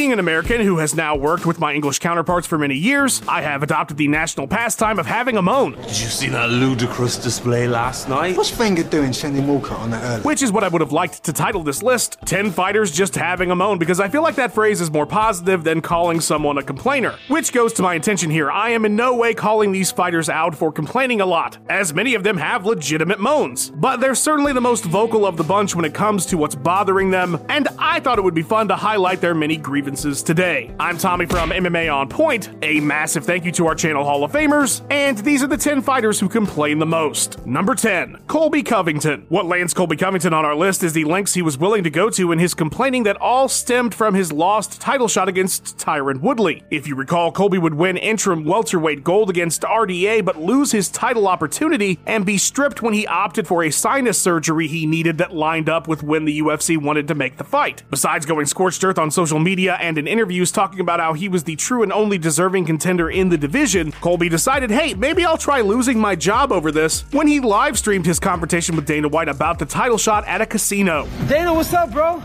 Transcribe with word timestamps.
Being 0.00 0.14
an 0.14 0.18
American 0.18 0.62
who 0.62 0.78
has 0.78 0.94
now 0.94 1.14
worked 1.14 1.44
with 1.44 1.60
my 1.60 1.74
English 1.74 1.98
counterparts 1.98 2.46
for 2.46 2.56
many 2.56 2.74
years, 2.74 3.20
I 3.28 3.42
have 3.42 3.62
adopted 3.62 3.98
the 3.98 4.08
national 4.08 4.48
pastime 4.48 4.98
of 4.98 5.04
having 5.04 5.36
a 5.36 5.42
moan. 5.42 5.72
Did 5.72 5.88
you 5.88 6.08
see 6.08 6.28
that 6.30 6.48
ludicrous 6.48 7.18
display 7.18 7.68
last 7.68 8.08
night? 8.08 8.34
What's 8.34 8.58
Wenger 8.58 8.84
doing 8.84 9.12
sending 9.12 9.46
Walcott 9.46 9.78
on 9.78 9.90
that 9.90 10.02
early? 10.02 10.22
Which 10.22 10.40
is 10.40 10.52
what 10.52 10.64
I 10.64 10.68
would 10.68 10.80
have 10.80 10.90
liked 10.90 11.22
to 11.24 11.34
title 11.34 11.62
this 11.62 11.82
list 11.82 12.16
10 12.24 12.50
fighters 12.50 12.92
just 12.92 13.14
having 13.14 13.50
a 13.50 13.54
moan, 13.54 13.76
because 13.76 14.00
I 14.00 14.08
feel 14.08 14.22
like 14.22 14.36
that 14.36 14.54
phrase 14.54 14.80
is 14.80 14.90
more 14.90 15.04
positive 15.04 15.64
than 15.64 15.82
calling 15.82 16.20
someone 16.22 16.56
a 16.56 16.62
complainer. 16.62 17.16
Which 17.28 17.52
goes 17.52 17.74
to 17.74 17.82
my 17.82 17.92
intention 17.92 18.30
here. 18.30 18.50
I 18.50 18.70
am 18.70 18.86
in 18.86 18.96
no 18.96 19.14
way 19.14 19.34
calling 19.34 19.70
these 19.70 19.92
fighters 19.92 20.30
out 20.30 20.54
for 20.54 20.72
complaining 20.72 21.20
a 21.20 21.26
lot, 21.26 21.58
as 21.68 21.92
many 21.92 22.14
of 22.14 22.24
them 22.24 22.38
have 22.38 22.64
legitimate 22.64 23.20
moans. 23.20 23.68
But 23.68 24.00
they're 24.00 24.14
certainly 24.14 24.54
the 24.54 24.62
most 24.62 24.86
vocal 24.86 25.26
of 25.26 25.36
the 25.36 25.44
bunch 25.44 25.74
when 25.74 25.84
it 25.84 25.92
comes 25.92 26.24
to 26.24 26.38
what's 26.38 26.54
bothering 26.54 27.10
them, 27.10 27.38
and 27.50 27.68
I 27.78 28.00
thought 28.00 28.16
it 28.16 28.24
would 28.24 28.32
be 28.32 28.40
fun 28.40 28.66
to 28.68 28.76
highlight 28.76 29.20
their 29.20 29.34
many 29.34 29.58
grievances 29.90 30.22
today. 30.22 30.72
I'm 30.78 30.96
Tommy 30.96 31.26
from 31.26 31.50
MMA 31.50 31.92
On 31.92 32.08
Point. 32.08 32.50
A 32.62 32.78
massive 32.78 33.24
thank 33.24 33.44
you 33.44 33.50
to 33.52 33.66
our 33.66 33.74
channel 33.74 34.04
Hall 34.04 34.22
of 34.22 34.30
Famers, 34.30 34.82
and 34.88 35.18
these 35.18 35.42
are 35.42 35.48
the 35.48 35.56
10 35.56 35.82
fighters 35.82 36.20
who 36.20 36.28
complain 36.28 36.78
the 36.78 36.86
most. 36.86 37.44
Number 37.44 37.74
10, 37.74 38.18
Colby 38.28 38.62
Covington. 38.62 39.26
What 39.30 39.46
lands 39.46 39.74
Colby 39.74 39.96
Covington 39.96 40.32
on 40.32 40.44
our 40.44 40.54
list 40.54 40.84
is 40.84 40.92
the 40.92 41.02
lengths 41.02 41.34
he 41.34 41.42
was 41.42 41.58
willing 41.58 41.82
to 41.82 41.90
go 41.90 42.08
to 42.08 42.30
in 42.30 42.38
his 42.38 42.54
complaining 42.54 43.02
that 43.02 43.16
all 43.16 43.48
stemmed 43.48 43.92
from 43.92 44.14
his 44.14 44.30
lost 44.30 44.80
title 44.80 45.08
shot 45.08 45.28
against 45.28 45.76
Tyron 45.76 46.20
Woodley. 46.20 46.62
If 46.70 46.86
you 46.86 46.94
recall, 46.94 47.32
Colby 47.32 47.58
would 47.58 47.74
win 47.74 47.96
interim 47.96 48.44
welterweight 48.44 49.02
gold 49.02 49.28
against 49.28 49.62
RDA, 49.62 50.24
but 50.24 50.38
lose 50.38 50.70
his 50.70 50.88
title 50.88 51.26
opportunity 51.26 51.98
and 52.06 52.24
be 52.24 52.38
stripped 52.38 52.80
when 52.80 52.94
he 52.94 53.08
opted 53.08 53.48
for 53.48 53.64
a 53.64 53.72
sinus 53.72 54.20
surgery 54.20 54.68
he 54.68 54.86
needed 54.86 55.18
that 55.18 55.34
lined 55.34 55.68
up 55.68 55.88
with 55.88 56.04
when 56.04 56.26
the 56.26 56.40
UFC 56.40 56.80
wanted 56.80 57.08
to 57.08 57.16
make 57.16 57.38
the 57.38 57.44
fight. 57.44 57.82
Besides 57.90 58.24
going 58.24 58.46
scorched 58.46 58.84
earth 58.84 58.98
on 58.98 59.10
social 59.10 59.40
media 59.40 59.78
and 59.80 59.98
in 59.98 60.06
interviews 60.06 60.52
talking 60.52 60.80
about 60.80 61.00
how 61.00 61.14
he 61.14 61.28
was 61.28 61.44
the 61.44 61.56
true 61.56 61.82
and 61.82 61.92
only 61.92 62.18
deserving 62.18 62.66
contender 62.66 63.10
in 63.10 63.28
the 63.30 63.38
division, 63.38 63.92
Colby 63.92 64.28
decided, 64.28 64.70
hey, 64.70 64.94
maybe 64.94 65.24
I'll 65.24 65.38
try 65.38 65.60
losing 65.60 65.98
my 65.98 66.14
job 66.14 66.52
over 66.52 66.70
this 66.70 67.02
when 67.12 67.26
he 67.26 67.40
live 67.40 67.78
streamed 67.78 68.06
his 68.06 68.20
confrontation 68.20 68.76
with 68.76 68.86
Dana 68.86 69.08
White 69.08 69.28
about 69.28 69.58
the 69.58 69.66
title 69.66 69.98
shot 69.98 70.26
at 70.26 70.40
a 70.40 70.46
casino. 70.46 71.08
Dana, 71.28 71.52
what's 71.54 71.72
up, 71.72 71.90
bro? 71.92 72.22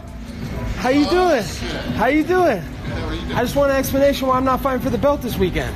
How 0.77 0.89
you 0.89 1.05
doing? 1.09 1.44
How 1.95 2.07
you 2.07 2.23
doing? 2.23 2.61
I 3.33 3.41
just 3.41 3.55
want 3.55 3.72
an 3.72 3.77
explanation 3.77 4.27
why 4.27 4.38
I'm 4.38 4.45
not 4.45 4.61
fighting 4.61 4.81
for 4.81 4.89
the 4.89 4.97
belt 4.97 5.22
this 5.22 5.38
weekend. 5.38 5.75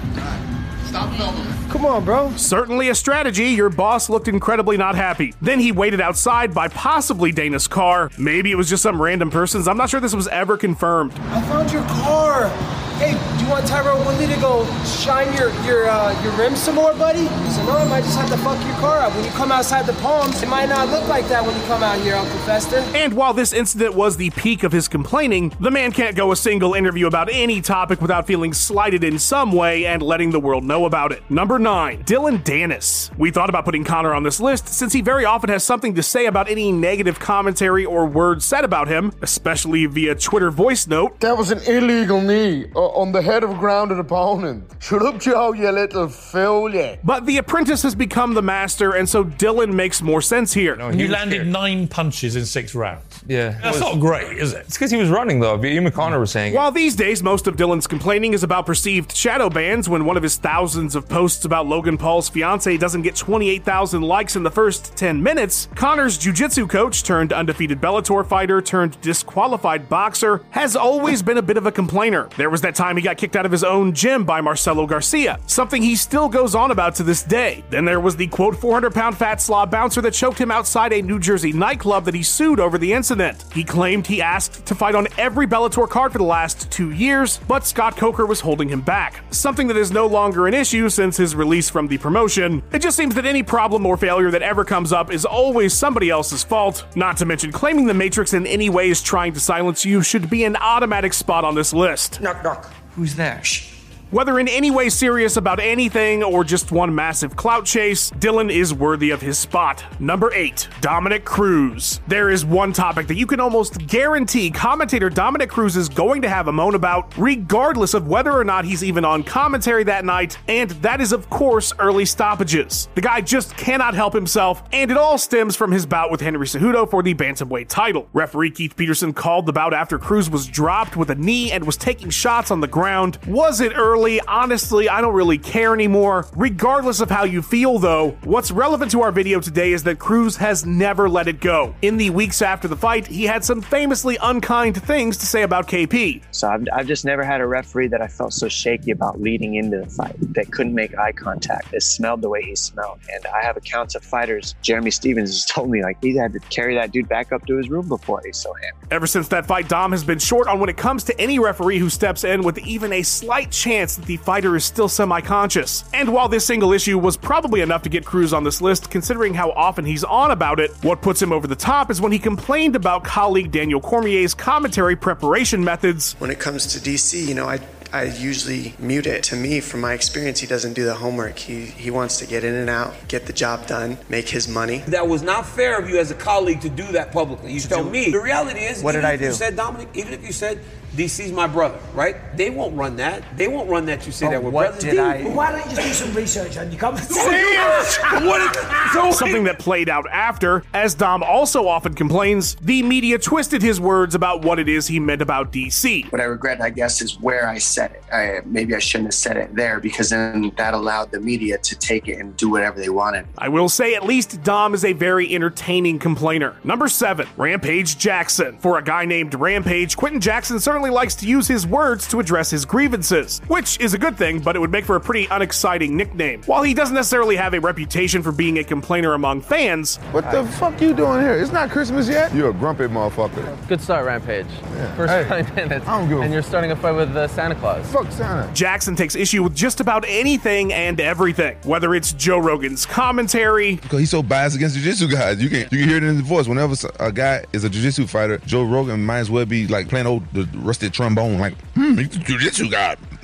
Stop 0.89 1.13
filming. 1.13 1.69
Come 1.69 1.85
on, 1.85 2.03
bro. 2.03 2.31
Certainly 2.35 2.89
a 2.89 2.95
strategy, 2.95 3.45
your 3.49 3.69
boss 3.69 4.09
looked 4.09 4.27
incredibly 4.27 4.75
not 4.75 4.95
happy. 4.95 5.35
Then 5.39 5.59
he 5.59 5.71
waited 5.71 6.01
outside 6.01 6.51
by 6.51 6.67
possibly 6.67 7.31
Dana's 7.31 7.67
car. 7.67 8.09
Maybe 8.17 8.51
it 8.51 8.55
was 8.55 8.67
just 8.67 8.81
some 8.81 8.99
random 8.99 9.29
person's. 9.29 9.67
I'm 9.67 9.77
not 9.77 9.91
sure 9.91 9.99
this 9.99 10.15
was 10.15 10.27
ever 10.29 10.57
confirmed. 10.57 11.13
I 11.13 11.41
found 11.43 11.71
your 11.71 11.83
car. 11.83 12.49
Hey, 12.97 13.11
do 13.37 13.38
you 13.38 13.38
want 13.49 13.65
Tyron 13.65 14.05
Woodley 14.05 14.27
to 14.27 14.39
go 14.39 14.65
shine 14.85 15.33
your 15.33 15.49
your 15.65 15.89
uh, 15.89 16.21
your 16.23 16.31
rims 16.33 16.59
some 16.59 16.75
more, 16.75 16.93
buddy? 16.93 17.25
So 17.49 17.65
no, 17.65 17.77
I 17.77 17.87
might 17.87 18.03
just 18.03 18.17
have 18.17 18.29
to 18.29 18.37
fuck 18.37 18.63
your 18.65 18.75
car 18.75 18.99
up. 18.99 19.15
When 19.15 19.25
you 19.25 19.31
come 19.31 19.51
outside 19.51 19.85
the 19.85 19.93
palms, 19.93 20.41
it 20.43 20.49
might 20.49 20.69
not 20.69 20.89
look 20.89 21.07
like 21.07 21.27
that 21.29 21.43
when 21.45 21.55
you 21.55 21.61
come 21.63 21.81
out 21.81 21.99
here, 21.99 22.15
Uncle 22.15 22.37
Fester. 22.39 22.77
And 22.95 23.13
while 23.13 23.33
this 23.33 23.51
incident 23.51 23.95
was 23.95 24.17
the 24.17 24.29
peak 24.31 24.63
of 24.63 24.71
his 24.71 24.87
complaining, 24.87 25.51
the 25.59 25.71
man 25.71 25.91
can't 25.91 26.15
go 26.15 26.31
a 26.31 26.35
single 26.35 26.75
interview 26.75 27.07
about 27.07 27.29
any 27.31 27.59
topic 27.61 28.01
without 28.01 28.27
feeling 28.27 28.53
slighted 28.53 29.03
in 29.03 29.17
some 29.17 29.51
way 29.51 29.85
and 29.85 30.01
letting 30.01 30.29
the 30.29 30.39
world 30.39 30.63
know 30.63 30.85
about 30.85 31.11
it. 31.11 31.23
Number 31.29 31.57
9, 31.57 32.03
Dillon 32.03 32.39
Danis. 32.39 33.15
We 33.17 33.31
thought 33.31 33.49
about 33.49 33.65
putting 33.65 33.83
Conor 33.83 34.13
on 34.13 34.23
this 34.23 34.39
list 34.39 34.67
since 34.67 34.93
he 34.93 35.01
very 35.01 35.25
often 35.25 35.49
has 35.49 35.63
something 35.63 35.95
to 35.95 36.03
say 36.03 36.27
about 36.27 36.49
any 36.49 36.71
negative 36.71 37.19
commentary 37.19 37.83
or 37.85 38.05
words 38.05 38.45
said 38.45 38.63
about 38.63 38.87
him, 38.87 39.11
especially 39.21 39.87
via 39.87 40.13
Twitter 40.13 40.51
voice 40.51 40.85
note. 40.87 41.19
That 41.19 41.37
was 41.37 41.49
an 41.49 41.61
illegal 41.63 42.21
knee 42.21 42.69
uh, 42.75 42.79
on 42.79 43.11
the 43.11 43.21
head 43.21 43.38
of 43.43 43.51
a 43.51 43.55
grounded 43.55 43.99
opponent. 43.99 44.63
Shut 44.79 45.01
up, 45.01 45.19
Joe, 45.19 45.53
you 45.53 45.69
little 45.71 46.07
fool, 46.07 46.73
yeah. 46.73 46.97
But 47.03 47.25
the 47.25 47.37
apprentice 47.37 47.83
has 47.83 47.95
become 47.95 48.33
the 48.33 48.41
master, 48.41 48.93
and 48.93 49.07
so 49.07 49.23
Dillon 49.23 49.75
makes 49.75 50.01
more 50.01 50.21
sense 50.21 50.53
here. 50.53 50.79
You 50.91 51.07
landed 51.07 51.47
nine 51.47 51.87
punches 51.87 52.35
in 52.35 52.45
six 52.45 52.75
rounds. 52.75 53.23
Yeah. 53.27 53.59
That's 53.61 53.79
not 53.79 53.99
great, 53.99 54.37
is 54.37 54.53
it? 54.53 54.65
It's 54.65 54.77
because 54.77 54.91
he 54.91 54.97
was 54.97 55.09
running, 55.09 55.39
though. 55.39 55.63
Ian 55.63 55.85
McConnor 55.85 56.19
was 56.19 56.31
saying. 56.31 56.53
While 56.53 56.71
these 56.71 56.95
days 56.95 57.21
most 57.23 57.47
of 57.47 57.57
Dillon's 57.57 57.87
complaining 57.87 58.33
is 58.33 58.43
about 58.43 58.65
perceived 58.65 59.15
shadow 59.15 59.49
bans 59.49 59.89
when 59.89 60.05
one 60.05 60.17
of 60.17 60.23
his 60.23 60.37
thousands 60.37 60.95
of 60.95 61.07
posts 61.07 61.45
about 61.45 61.67
Logan 61.67 61.97
Paul's 61.97 62.29
fiance 62.29 62.77
doesn't 62.77 63.01
get 63.01 63.15
28,000 63.15 64.01
likes 64.01 64.35
in 64.35 64.43
the 64.43 64.51
first 64.51 64.95
10 64.95 65.21
minutes, 65.21 65.67
Conor's 65.75 66.17
jiu-jitsu 66.17 66.67
coach 66.67 67.03
turned 67.03 67.33
undefeated 67.33 67.79
Bellator 67.79 68.25
fighter 68.25 68.61
turned 68.61 68.99
disqualified 69.01 69.89
boxer 69.89 70.43
has 70.51 70.75
always 70.75 71.21
been 71.21 71.37
a 71.37 71.41
bit 71.41 71.57
of 71.57 71.65
a 71.65 71.71
complainer. 71.71 72.29
There 72.37 72.49
was 72.49 72.61
that 72.61 72.75
time 72.75 72.97
he 72.97 73.03
got 73.03 73.17
kicked 73.17 73.28
out 73.35 73.45
of 73.45 73.51
his 73.51 73.63
own 73.63 73.93
gym 73.93 74.23
by 74.23 74.41
Marcelo 74.41 74.85
Garcia, 74.85 75.39
something 75.47 75.81
he 75.81 75.95
still 75.95 76.29
goes 76.29 76.55
on 76.55 76.71
about 76.71 76.95
to 76.95 77.03
this 77.03 77.23
day. 77.23 77.63
Then 77.69 77.85
there 77.85 77.99
was 77.99 78.15
the 78.15 78.27
quote 78.27 78.55
400 78.55 78.93
pound 78.93 79.17
fat 79.17 79.41
slob 79.41 79.71
bouncer 79.71 80.01
that 80.01 80.13
choked 80.13 80.39
him 80.39 80.51
outside 80.51 80.93
a 80.93 81.01
New 81.01 81.19
Jersey 81.19 81.53
nightclub 81.53 82.05
that 82.05 82.13
he 82.13 82.23
sued 82.23 82.59
over 82.59 82.77
the 82.77 82.93
incident. 82.93 83.45
He 83.53 83.63
claimed 83.63 84.07
he 84.07 84.21
asked 84.21 84.65
to 84.65 84.75
fight 84.75 84.95
on 84.95 85.07
every 85.17 85.47
Bellator 85.47 85.89
card 85.89 86.11
for 86.11 86.17
the 86.17 86.23
last 86.23 86.69
two 86.71 86.91
years, 86.91 87.39
but 87.47 87.65
Scott 87.65 87.97
Coker 87.97 88.25
was 88.25 88.39
holding 88.39 88.69
him 88.69 88.81
back. 88.81 89.23
Something 89.31 89.67
that 89.67 89.77
is 89.77 89.91
no 89.91 90.07
longer 90.07 90.47
an 90.47 90.53
issue 90.53 90.89
since 90.89 91.17
his 91.17 91.35
release 91.35 91.69
from 91.69 91.87
the 91.87 91.97
promotion. 91.97 92.63
It 92.71 92.81
just 92.81 92.97
seems 92.97 93.15
that 93.15 93.25
any 93.25 93.43
problem 93.43 93.85
or 93.85 93.97
failure 93.97 94.31
that 94.31 94.41
ever 94.41 94.63
comes 94.65 94.91
up 94.91 95.11
is 95.11 95.25
always 95.25 95.73
somebody 95.73 96.09
else's 96.09 96.43
fault. 96.43 96.85
Not 96.95 97.17
to 97.17 97.25
mention, 97.25 97.51
claiming 97.51 97.85
the 97.85 97.93
Matrix 97.93 98.33
in 98.33 98.45
any 98.47 98.69
way 98.69 98.89
is 98.89 99.01
trying 99.01 99.33
to 99.33 99.39
silence 99.39 99.85
you 99.85 100.01
should 100.01 100.29
be 100.29 100.43
an 100.43 100.55
automatic 100.55 101.13
spot 101.13 101.43
on 101.43 101.55
this 101.55 101.73
list. 101.73 102.21
Knock, 102.21 102.43
knock. 102.43 102.78
Who's 102.99 103.15
there? 103.15 103.41
Shh. 103.45 103.78
Whether 104.11 104.39
in 104.39 104.47
any 104.47 104.71
way 104.71 104.89
serious 104.89 105.37
about 105.37 105.59
anything 105.59 106.23
or 106.23 106.43
just 106.43 106.71
one 106.71 106.95
massive 106.95 107.35
clout 107.35 107.63
chase, 107.63 108.09
Dillon 108.17 108.49
is 108.49 108.73
worthy 108.73 109.11
of 109.11 109.21
his 109.21 109.37
spot. 109.37 109.83
Number 109.99 110.33
8, 110.33 110.67
Dominick 110.81 111.25
Cruz. 111.25 112.01
There 112.07 112.31
is 112.31 112.43
one 112.43 112.73
topic 112.73 113.05
that 113.05 113.17
you 113.17 113.27
can 113.27 113.39
almost 113.39 113.85
guarantee 113.85 114.49
commentator 114.49 115.11
Dominick 115.11 115.51
Cruz 115.51 115.77
is 115.77 115.89
going 115.89 116.23
to 116.23 116.29
have 116.29 116.47
a 116.47 116.51
moan 116.51 116.73
about, 116.73 117.15
regardless 117.19 117.93
of 117.93 118.07
whether 118.07 118.31
or 118.31 118.43
not 118.43 118.65
he's 118.65 118.83
even 118.83 119.05
on 119.05 119.21
commentary 119.21 119.83
that 119.83 120.05
night, 120.05 120.39
and 120.47 120.71
that 120.81 121.01
is, 121.01 121.11
of 121.11 121.29
course, 121.29 121.71
early 121.77 122.05
stoppages. 122.05 122.89
The 122.95 123.01
guy 123.01 123.21
just 123.21 123.55
cannot 123.57 123.93
help 123.93 124.15
himself, 124.15 124.63
and 124.71 124.89
it 124.89 124.97
all 124.97 125.19
stems 125.19 125.55
from 125.55 125.71
his 125.71 125.85
bout 125.85 126.09
with 126.09 126.21
Henry 126.21 126.47
Cejudo 126.47 126.89
for 126.89 127.03
the 127.03 127.13
Bantamweight 127.13 127.67
title. 127.67 128.09
Referee 128.13 128.49
Keith 128.49 128.75
Peterson 128.75 129.13
called 129.13 129.45
the 129.45 129.53
bout 129.53 129.75
after 129.75 129.99
Cruz 129.99 130.31
was 130.31 130.47
dropped 130.47 130.97
with 130.97 131.11
a 131.11 131.15
knee 131.15 131.51
and 131.51 131.63
was 131.63 131.77
taking 131.77 132.09
shots 132.09 132.49
on 132.49 132.59
the 132.59 132.67
ground. 132.67 133.19
Was 133.27 133.61
it 133.61 133.71
early? 133.75 133.98
Honestly, 133.99 134.87
I 134.87 135.01
don't 135.01 135.13
really 135.13 135.37
care 135.37 135.73
anymore. 135.73 136.25
Regardless 136.33 137.01
of 137.01 137.09
how 137.09 137.25
you 137.25 137.41
feel, 137.41 137.79
though, 137.79 138.11
what's 138.23 138.49
relevant 138.49 138.91
to 138.91 139.01
our 139.01 139.11
video 139.11 139.41
today 139.41 139.73
is 139.73 139.83
that 139.83 139.99
Cruz 139.99 140.37
has 140.37 140.65
never 140.65 141.09
let 141.09 141.27
it 141.27 141.41
go. 141.41 141.75
In 141.81 141.97
the 141.97 142.09
weeks 142.09 142.41
after 142.41 142.69
the 142.69 142.77
fight, 142.77 143.07
he 143.07 143.25
had 143.25 143.43
some 143.43 143.61
famously 143.61 144.17
unkind 144.21 144.81
things 144.81 145.17
to 145.17 145.25
say 145.25 145.41
about 145.41 145.67
KP. 145.67 146.21
So 146.31 146.47
I've, 146.47 146.65
I've 146.71 146.87
just 146.87 147.03
never 147.03 147.25
had 147.25 147.41
a 147.41 147.45
referee 147.45 147.89
that 147.89 148.01
I 148.01 148.07
felt 148.07 148.31
so 148.31 148.47
shaky 148.47 148.91
about 148.91 149.19
leading 149.19 149.55
into 149.55 149.79
the 149.79 149.89
fight, 149.89 150.15
that 150.33 150.49
couldn't 150.49 150.73
make 150.73 150.97
eye 150.97 151.11
contact, 151.11 151.71
that 151.71 151.83
smelled 151.83 152.21
the 152.21 152.29
way 152.29 152.41
he 152.41 152.55
smelled. 152.55 152.99
And 153.13 153.25
I 153.27 153.43
have 153.43 153.57
accounts 153.57 153.95
of 153.95 154.03
fighters. 154.05 154.55
Jeremy 154.61 154.91
Stephens 154.91 155.31
has 155.31 155.45
told 155.45 155.69
me 155.69 155.83
like 155.83 156.01
he 156.01 156.15
had 156.15 156.31
to 156.31 156.39
carry 156.39 156.73
that 156.75 156.93
dude 156.93 157.09
back 157.09 157.33
up 157.33 157.45
to 157.47 157.57
his 157.57 157.69
room 157.69 157.89
before 157.89 158.21
he 158.25 158.31
so 158.31 158.53
hammered. 158.53 158.87
Ever 158.91 159.07
since 159.07 159.27
that 159.27 159.45
fight, 159.45 159.67
Dom 159.67 159.91
has 159.91 160.05
been 160.05 160.19
short 160.19 160.47
on 160.47 160.61
when 160.61 160.69
it 160.69 160.77
comes 160.77 161.03
to 161.03 161.19
any 161.19 161.37
referee 161.37 161.79
who 161.79 161.89
steps 161.89 162.23
in 162.23 162.43
with 162.43 162.57
even 162.59 162.93
a 162.93 163.03
slight 163.03 163.51
chance 163.51 163.88
that 163.95 164.05
the 164.05 164.17
fighter 164.17 164.55
is 164.55 164.65
still 164.65 164.87
semi 164.87 165.21
conscious. 165.21 165.83
And 165.93 166.13
while 166.13 166.27
this 166.27 166.45
single 166.45 166.73
issue 166.73 166.97
was 166.97 167.17
probably 167.17 167.61
enough 167.61 167.81
to 167.83 167.89
get 167.89 168.05
Cruz 168.05 168.33
on 168.33 168.43
this 168.43 168.61
list, 168.61 168.89
considering 168.89 169.33
how 169.33 169.51
often 169.51 169.85
he's 169.85 170.03
on 170.03 170.31
about 170.31 170.59
it, 170.59 170.71
what 170.83 171.01
puts 171.01 171.21
him 171.21 171.31
over 171.31 171.47
the 171.47 171.55
top 171.55 171.89
is 171.91 172.01
when 172.01 172.11
he 172.11 172.19
complained 172.19 172.75
about 172.75 173.03
colleague 173.03 173.51
Daniel 173.51 173.81
Cormier's 173.81 174.33
commentary 174.33 174.95
preparation 174.95 175.63
methods. 175.63 176.13
When 176.19 176.31
it 176.31 176.39
comes 176.39 176.67
to 176.73 176.79
DC, 176.79 177.27
you 177.27 177.33
know, 177.33 177.45
I 177.45 177.59
I 177.91 178.03
usually 178.03 178.75
mute 178.77 179.07
it. 179.07 179.23
To 179.23 179.35
me, 179.35 179.61
from 179.61 179.81
my 179.81 179.93
experience, 179.93 180.39
he 180.39 180.45
doesn't 180.45 180.73
do 180.73 180.85
the 180.85 180.93
homework. 180.93 181.39
He 181.39 181.65
he 181.65 181.89
wants 181.89 182.19
to 182.19 182.27
get 182.27 182.43
in 182.43 182.53
and 182.53 182.69
out, 182.69 182.93
get 183.07 183.25
the 183.25 183.33
job 183.33 183.65
done, 183.65 183.97
make 184.09 184.29
his 184.29 184.47
money. 184.47 184.79
That 184.87 185.07
was 185.07 185.23
not 185.23 185.45
fair 185.45 185.79
of 185.79 185.89
you 185.89 185.97
as 185.97 186.11
a 186.11 186.15
colleague 186.15 186.61
to 186.61 186.69
do 186.69 186.83
that 186.91 187.11
publicly. 187.11 187.51
You 187.51 187.59
tell 187.59 187.83
me. 187.83 188.11
The 188.11 188.21
reality 188.21 188.59
is, 188.59 188.83
What 188.83 188.91
did 188.91 189.05
I 189.05 189.13
if 189.13 189.21
You 189.21 189.31
said 189.31 189.55
Dominic. 189.55 189.89
Even 189.95 190.13
if 190.13 190.23
you 190.23 190.31
said 190.31 190.61
DC's 190.99 191.31
my 191.31 191.47
brother, 191.47 191.79
right? 191.93 192.15
They 192.37 192.49
won't 192.49 192.75
run 192.75 192.95
that. 192.97 193.23
They 193.37 193.47
won't 193.47 193.69
run 193.69 193.85
that. 193.85 194.05
You 194.05 194.11
say 194.11 194.25
But 194.27 194.31
that 194.31 194.43
we're 194.43 194.49
what 194.49 194.63
brothers. 194.71 194.83
did 194.83 194.95
They- 194.97 194.99
I- 194.99 195.23
Well, 195.23 195.33
why 195.33 195.51
don't 195.51 195.69
you 195.69 195.75
just 195.75 195.87
do 195.87 195.93
some 195.93 196.13
research 196.13 196.57
on 196.57 196.71
your 196.71 196.79
comments? 196.79 197.07
Something 199.17 199.43
that 199.45 199.59
played 199.59 199.89
out 199.89 200.05
after, 200.11 200.63
as 200.73 200.93
Dom 200.93 201.23
also 201.23 201.67
often 201.67 201.93
complains, 201.93 202.55
the 202.55 202.83
media 202.83 203.17
twisted 203.17 203.61
his 203.61 203.79
words 203.79 204.15
about 204.15 204.43
what 204.43 204.59
it 204.59 204.69
is 204.69 204.87
he 204.87 204.99
meant 204.99 205.21
about 205.21 205.51
DC. 205.51 206.09
What 206.11 206.21
I 206.21 206.25
regret, 206.25 206.61
I 206.61 206.69
guess, 206.69 207.01
is 207.01 207.19
where 207.19 207.47
I 207.47 207.57
said 207.57 207.79
said 207.79 207.91
it. 207.91 208.03
I, 208.11 208.41
maybe 208.45 208.75
I 208.75 208.79
shouldn't 208.79 209.07
have 209.07 209.13
said 209.13 209.37
it 209.37 209.55
there 209.55 209.79
because 209.79 210.09
then 210.09 210.51
that 210.57 210.73
allowed 210.73 211.11
the 211.11 211.19
media 211.19 211.57
to 211.59 211.75
take 211.77 212.07
it 212.09 212.17
and 212.19 212.35
do 212.35 212.49
whatever 212.49 212.77
they 212.79 212.89
wanted. 212.89 213.25
I 213.37 213.47
will 213.47 213.69
say 213.69 213.93
at 213.95 214.05
least 214.05 214.41
Dom 214.43 214.73
is 214.73 214.83
a 214.83 214.91
very 214.91 215.33
entertaining 215.33 215.97
complainer. 215.99 216.55
Number 216.63 216.89
seven, 216.89 217.27
Rampage 217.37 217.97
Jackson. 217.97 218.57
For 218.57 218.77
a 218.79 218.83
guy 218.83 219.05
named 219.05 219.33
Rampage, 219.35 219.95
Quinton 219.95 220.19
Jackson 220.19 220.59
certainly 220.59 220.88
likes 220.89 221.15
to 221.15 221.27
use 221.27 221.47
his 221.47 221.65
words 221.67 222.07
to 222.07 222.19
address 222.19 222.49
his 222.49 222.65
grievances, 222.65 223.39
which 223.47 223.79
is 223.79 223.93
a 223.93 223.97
good 223.97 224.17
thing, 224.17 224.39
but 224.39 224.55
it 224.55 224.59
would 224.59 224.71
make 224.71 224.85
for 224.85 224.95
a 224.95 224.99
pretty 225.01 225.27
unexciting 225.31 225.95
nickname. 225.95 226.41
While 226.45 226.63
he 226.63 226.73
doesn't 226.73 226.95
necessarily 226.95 227.35
have 227.35 227.53
a 227.53 227.59
reputation 227.59 228.21
for 228.23 228.31
being 228.31 228.59
a 228.59 228.63
complainer 228.63 229.13
among 229.13 229.41
fans, 229.41 229.97
What 230.11 230.29
the 230.31 230.43
fuck 230.43 230.79
you 230.81 230.93
doing 230.93 231.21
here? 231.21 231.33
It's 231.33 231.51
not 231.51 231.69
Christmas 231.69 232.07
yet. 232.07 232.33
You're 232.33 232.49
a 232.49 232.53
grumpy 232.53 232.85
motherfucker. 232.85 233.67
Good 233.67 233.81
start, 233.81 234.05
Rampage. 234.05 234.47
First 234.95 235.11
Hey, 235.13 235.23
20 235.43 235.55
minutes. 235.55 235.87
I 235.87 235.99
don't 235.99 236.09
give 236.09 236.19
a- 236.19 236.21
and 236.21 236.33
you're 236.33 236.41
starting 236.41 236.71
a 236.71 236.75
fight 236.75 236.93
with 236.95 237.15
uh, 237.15 237.27
Santa 237.27 237.55
Claus. 237.55 237.85
Fuck 237.91 238.11
Santa. 238.11 238.51
Jackson 238.53 238.95
takes 238.95 239.15
issue 239.15 239.43
with 239.43 239.55
just 239.55 239.79
about 239.79 240.05
anything 240.07 240.73
and 240.73 240.99
everything, 240.99 241.57
whether 241.63 241.93
it's 241.95 242.13
Joe 242.13 242.37
Rogan's 242.39 242.85
commentary, 242.85 243.75
Because 243.75 243.99
he's 243.99 244.09
so 244.11 244.23
biased 244.23 244.55
against 244.55 244.75
jiu-jitsu 244.75 245.07
guys. 245.09 245.41
You 245.41 245.49
can 245.49 245.59
you 245.71 245.79
can 245.79 245.87
hear 245.89 245.97
it 245.97 246.03
in 246.03 246.15
his 246.15 246.21
voice. 246.25 246.47
Whenever 246.47 246.75
a 246.99 247.11
guy 247.11 247.43
is 247.53 247.63
a 247.63 247.69
jiu-jitsu 247.69 248.07
fighter, 248.07 248.37
Joe 248.45 248.63
Rogan 248.63 249.03
might 249.05 249.19
as 249.19 249.29
well 249.31 249.45
be 249.45 249.67
like 249.67 249.87
playing 249.89 250.05
old 250.07 250.23
the 250.33 250.47
rusted 250.69 250.93
trombone, 250.93 251.39
like, 251.39 251.55
hmm, 251.73 251.97
he's 251.97 252.15
a 252.15 252.19
jiu-jitsu 252.19 252.69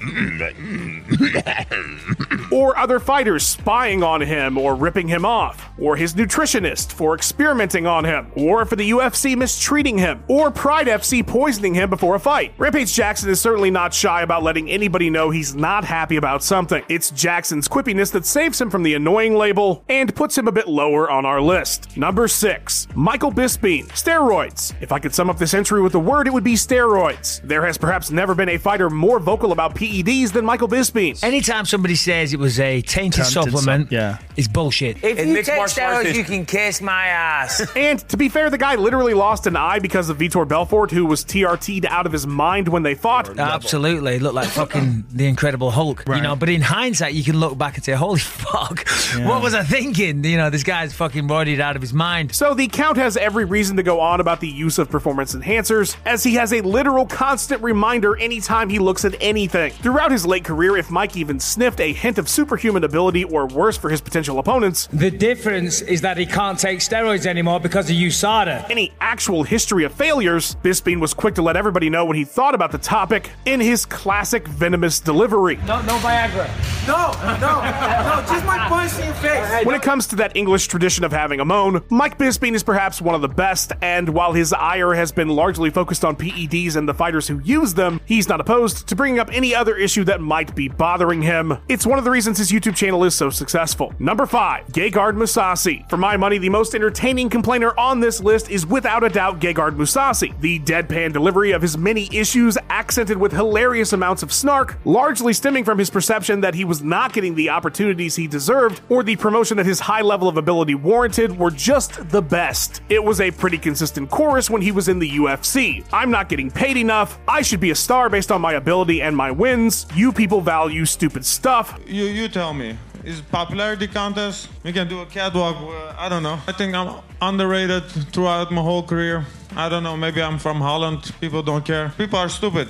or 2.52 2.78
other 2.78 3.00
fighters 3.00 3.46
spying 3.46 4.04
on 4.04 4.22
him 4.22 4.58
or 4.58 4.76
ripping 4.76 5.08
him 5.08 5.26
off, 5.26 5.70
or 5.80 5.96
his 5.96 6.14
nutritionist 6.14 6.92
for 6.92 7.16
experimenting 7.16 7.88
on 7.88 8.06
him, 8.06 8.32
or 8.36 8.66
for 8.66 8.76
the 8.76 8.92
UFC 8.92 9.36
mistreating 9.36 9.98
him, 9.98 10.24
or 10.28 10.52
Pride 10.52 10.88
FC 10.88 11.26
poisoning 11.26 11.74
him 11.74 11.90
before 11.90 12.16
a 12.16 12.20
fight. 12.20 12.54
Rampage 12.58 12.94
Jackson 12.94 13.30
is 13.30 13.42
certainly 13.42 13.72
not 13.72 13.94
shy 13.94 14.22
about 14.22 14.44
letting 14.44 14.70
anybody 14.70 15.10
know 15.10 15.30
he's 15.30 15.56
not 15.56 15.84
happy 15.84 16.18
about 16.18 16.44
something. 16.44 16.84
It's 16.90 17.12
Jackson's 17.12 17.68
quippiness 17.68 18.12
that 18.12 18.26
saves 18.26 18.60
him 18.60 18.70
from 18.70 18.84
the 18.84 18.94
annoying 18.94 19.36
label 19.36 19.84
and 19.90 20.14
puts 20.16 20.38
him 20.38 20.48
a 20.48 20.52
bit 20.52 20.68
lower 20.68 21.10
on 21.10 21.26
our 21.26 21.42
list. 21.42 21.98
Number 21.98 22.28
6. 22.28 22.88
Michael 22.96 23.32
Bisping. 23.32 23.88
Steroids. 23.90 24.74
If 24.82 24.92
I 24.92 25.00
could 25.00 25.16
sum 25.16 25.30
up 25.30 25.38
this 25.38 25.54
entry 25.54 25.82
with 25.82 25.96
a 25.96 26.00
word, 26.00 26.28
it 26.28 26.34
would 26.34 26.44
be 26.44 26.54
steroids. 26.54 27.42
There 27.42 27.66
has 27.66 27.78
perhaps 27.78 28.12
never 28.12 28.36
been 28.36 28.50
a 28.50 28.58
fighter 28.58 28.90
more 28.90 29.20
vocal 29.20 29.52
about 29.52 29.76
PEDs 30.04 30.32
than 30.34 30.46
Michael 30.46 30.68
Bisping. 30.68 31.22
Anytime 31.24 31.66
somebody 31.66 31.96
says 31.96 32.34
it 32.34 32.40
was 32.40 32.60
a 32.60 32.82
tainted 32.82 32.96
Tainted 33.24 33.26
supplement, 33.26 33.86
sup- 33.88 33.92
yeah. 33.92 34.18
it's 34.36 34.48
bullshit. 34.48 34.98
If 35.04 35.20
It 35.20 35.28
you 35.28 35.34
makes 35.34 35.48
take 35.48 35.58
martial 35.58 35.84
arts- 35.84 36.10
steroids, 36.10 36.16
you 36.16 36.24
can 36.24 36.46
kiss 36.46 36.82
my 36.82 37.06
ass. 37.08 37.62
And 37.76 38.00
to 38.10 38.18
be 38.18 38.30
fair, 38.30 38.50
the 38.50 38.58
guy 38.58 38.76
literally 38.76 39.14
lost 39.14 39.48
an 39.48 39.56
eye 39.56 39.80
because 39.80 40.10
of 40.10 40.18
Vitor 40.18 40.48
Belfort, 40.48 40.92
who 40.92 41.06
was 41.06 41.24
TRT'd 41.26 41.86
out 41.86 42.06
of 42.06 42.12
his 42.12 42.26
mind 42.26 42.68
when 42.68 42.84
they 42.84 42.96
fought. 42.96 43.30
Uh, 43.38 43.42
absolutely, 43.42 44.20
looked 44.20 44.36
like 44.36 44.48
fucking 44.62 45.06
the 45.12 45.28
Incredible 45.28 45.72
Hulk, 45.72 46.04
you 46.08 46.22
know. 46.22 46.36
But 46.36 46.50
in 46.50 46.62
hindsight, 46.62 47.14
you 47.14 47.24
can 47.24 47.40
look 47.40 47.58
back 47.58 47.76
and 47.76 47.84
say, 47.84 47.94
"Holy 47.94 48.20
fuck, 48.46 48.88
what 49.20 49.42
was 49.44 49.54
I 49.54 49.64
thinking?" 49.64 50.24
You 50.24 50.38
know, 50.38 50.50
this 50.50 50.64
guy's 50.64 50.94
fucking 50.94 51.28
roided 51.28 51.60
out 51.60 51.76
of 51.76 51.82
his 51.82 51.94
mind. 51.94 52.34
So 52.34 52.54
the 52.54 52.68
Count 52.68 52.98
has 52.98 53.18
every 53.18 53.46
reason 53.46 53.78
to 53.78 53.84
go 53.84 54.00
on 54.00 54.20
about 54.20 54.40
the 54.40 54.48
use 54.48 54.78
of 54.80 54.90
performance 54.90 55.36
enhancers, 55.36 55.96
as 56.06 56.24
he 56.24 56.36
has 56.36 56.54
a 56.54 56.62
literal 56.62 57.06
constant 57.06 57.62
reminder 57.62 58.18
anytime 58.18 58.70
he 58.70 58.80
looks 58.80 59.06
at 59.06 59.16
anything. 59.22 59.74
Throughout 59.86 60.10
his 60.10 60.26
late 60.26 60.44
career, 60.44 60.78
if 60.78 60.90
Mike 60.90 61.16
even 61.16 61.40
sniffed 61.40 61.80
a 61.80 61.94
hint 61.94 62.18
of 62.18 62.28
superhuman 62.28 62.84
ability 62.84 63.24
or 63.24 63.46
worse 63.46 63.78
for 63.78 63.92
his 63.92 64.02
potential 64.02 64.40
opponents, 64.40 64.90
The 64.92 65.12
difference 65.12 65.82
is 65.82 66.02
that 66.02 66.18
he 66.18 66.26
can't 66.26 66.58
take 66.58 66.80
steroids 66.80 67.28
anymore 67.28 67.60
because 67.60 67.88
of 67.92 67.96
USADA. 67.96 68.72
any 68.72 68.94
actual 69.00 69.44
history 69.44 69.84
of 69.84 69.94
failures, 69.94 70.56
Bisping 70.64 71.00
was 71.00 71.14
quick 71.14 71.36
to 71.36 71.44
let 71.44 71.56
everybody 71.56 71.92
know 71.92 72.04
what 72.04 72.16
he 72.16 72.26
thought 72.26 72.56
about 72.56 72.72
the 72.72 72.80
topic 72.80 73.30
in 73.46 73.60
his 73.60 73.86
classic 73.86 74.48
venomous 74.48 75.00
delivery. 75.00 75.58
No, 75.68 75.80
no 75.84 75.98
Viagra. 75.98 76.50
No, 76.88 77.12
no, 77.40 77.62
no, 77.62 78.26
just 78.28 78.46
my 78.46 78.68
punch 78.68 78.94
in 78.98 79.06
your 79.06 79.14
face. 79.16 79.66
When 79.66 79.76
it 79.76 79.84
comes 79.84 80.08
to 80.08 80.16
that 80.16 80.36
English 80.36 80.66
tradition 80.66 81.04
of 81.04 81.12
having 81.12 81.40
a 81.40 81.46
moan, 81.46 81.84
Mike 81.92 82.18
Bisping 82.18 82.56
is 82.56 82.64
perhaps 82.64 83.02
one 83.02 83.14
of 83.14 83.22
the 83.22 83.28
best, 83.28 83.72
and 83.84 84.10
while 84.10 84.34
his 84.34 84.52
ire 84.52 84.96
has 84.96 85.12
been 85.12 85.30
largely 85.30 85.70
focused 85.70 86.04
on 86.04 86.16
PEDs 86.16 86.76
and 86.76 86.90
the 86.90 86.94
fighters 86.96 87.28
who 87.28 87.40
use 87.40 87.76
them, 87.76 88.02
he's 88.06 88.28
not 88.28 88.42
opposed 88.42 88.88
to 88.88 88.96
bringing 88.96 89.20
up 89.20 89.30
any 89.32 89.54
other 89.54 89.65
issue 89.74 90.04
that 90.04 90.22
might 90.22 90.54
be 90.54 90.68
bothering 90.68 91.22
him. 91.22 91.58
It's 91.68 91.88
one 91.88 91.98
of 91.98 92.06
the 92.06 92.12
reasons 92.12 92.38
his 92.38 92.52
YouTube 92.52 92.76
channel 92.76 93.04
is 93.06 93.16
so 93.16 93.30
successful. 93.30 93.94
Number 93.98 94.26
5, 94.26 94.68
Gegard 94.68 95.16
Mousasi. 95.16 95.90
For 95.90 95.98
my 95.98 96.18
money, 96.18 96.38
the 96.38 96.50
most 96.50 96.76
entertaining 96.76 97.30
complainer 97.30 97.74
on 97.80 98.00
this 98.00 98.20
list 98.20 98.52
is 98.52 98.66
without 98.68 99.04
a 99.04 99.10
doubt 99.10 99.40
Gegard 99.40 99.76
Mousasi. 99.76 100.40
The 100.42 100.60
deadpan 100.60 101.14
delivery 101.14 101.52
of 101.52 101.62
his 101.62 101.78
many 101.78 102.08
issues, 102.16 102.58
accented 102.70 103.18
with 103.18 103.32
hilarious 103.32 103.94
amounts 103.94 104.22
of 104.22 104.32
snark, 104.32 104.78
largely 104.86 105.34
stemming 105.34 105.64
from 105.64 105.80
his 105.80 105.90
perception 105.90 106.42
that 106.42 106.54
he 106.54 106.66
was 106.66 106.84
not 106.84 107.14
getting 107.14 107.34
the 107.34 107.50
opportunities 107.50 108.16
he 108.16 108.28
deserved, 108.28 108.82
or 108.90 109.02
the 109.02 109.16
promotion 109.16 109.58
that 109.58 109.66
his 109.66 109.80
high 109.80 110.02
level 110.02 110.28
of 110.28 110.38
ability 110.38 110.76
warranted, 110.76 111.38
were 111.38 111.52
just 111.52 112.10
the 112.10 112.22
best. 112.22 112.82
It 112.90 113.04
was 113.04 113.22
a 113.22 113.32
pretty 113.32 113.58
consistent 113.58 114.10
chorus 114.10 114.50
when 114.50 114.62
he 114.62 114.72
was 114.72 114.90
in 114.90 115.00
the 115.00 115.10
UFC. 115.10 115.86
I'm 115.94 116.12
not 116.12 116.30
getting 116.30 116.52
paid 116.52 116.78
enough. 116.78 117.18
I 117.28 117.42
should 117.42 117.60
be 117.60 117.72
a 117.72 117.76
star 117.76 118.10
based 118.10 118.32
on 118.32 118.42
my 118.42 118.54
ability 118.54 119.02
and 119.02 119.16
my 119.16 119.32
wins. 119.32 119.55
You 119.56 120.12
people 120.12 120.42
value 120.42 120.86
stupid 120.86 121.26
stuff. 121.26 121.80
You 121.88 122.04
you 122.06 122.28
tell 122.28 122.54
me. 122.54 122.78
Is 123.06 123.22
popularity 123.22 123.88
contest? 123.88 124.50
We 124.64 124.74
can 124.74 124.88
do 124.90 125.00
a 125.02 125.06
catwalk. 125.06 125.56
uh, 125.56 125.94
I 125.98 126.10
don't 126.10 126.24
know. 126.24 126.38
I 126.48 126.52
think 126.52 126.76
I'm 126.76 126.90
underrated 127.22 127.84
throughout 128.12 128.52
my 128.52 128.62
whole 128.62 128.84
career. 128.84 129.26
I 129.56 129.70
don't 129.70 129.84
know. 129.84 129.96
Maybe 129.96 130.22
I'm 130.22 130.40
from 130.40 130.60
Holland. 130.60 131.14
People 131.22 131.42
don't 131.42 131.64
care. 131.64 131.94
People 131.98 132.20
are 132.20 132.30
stupid. 132.30 132.68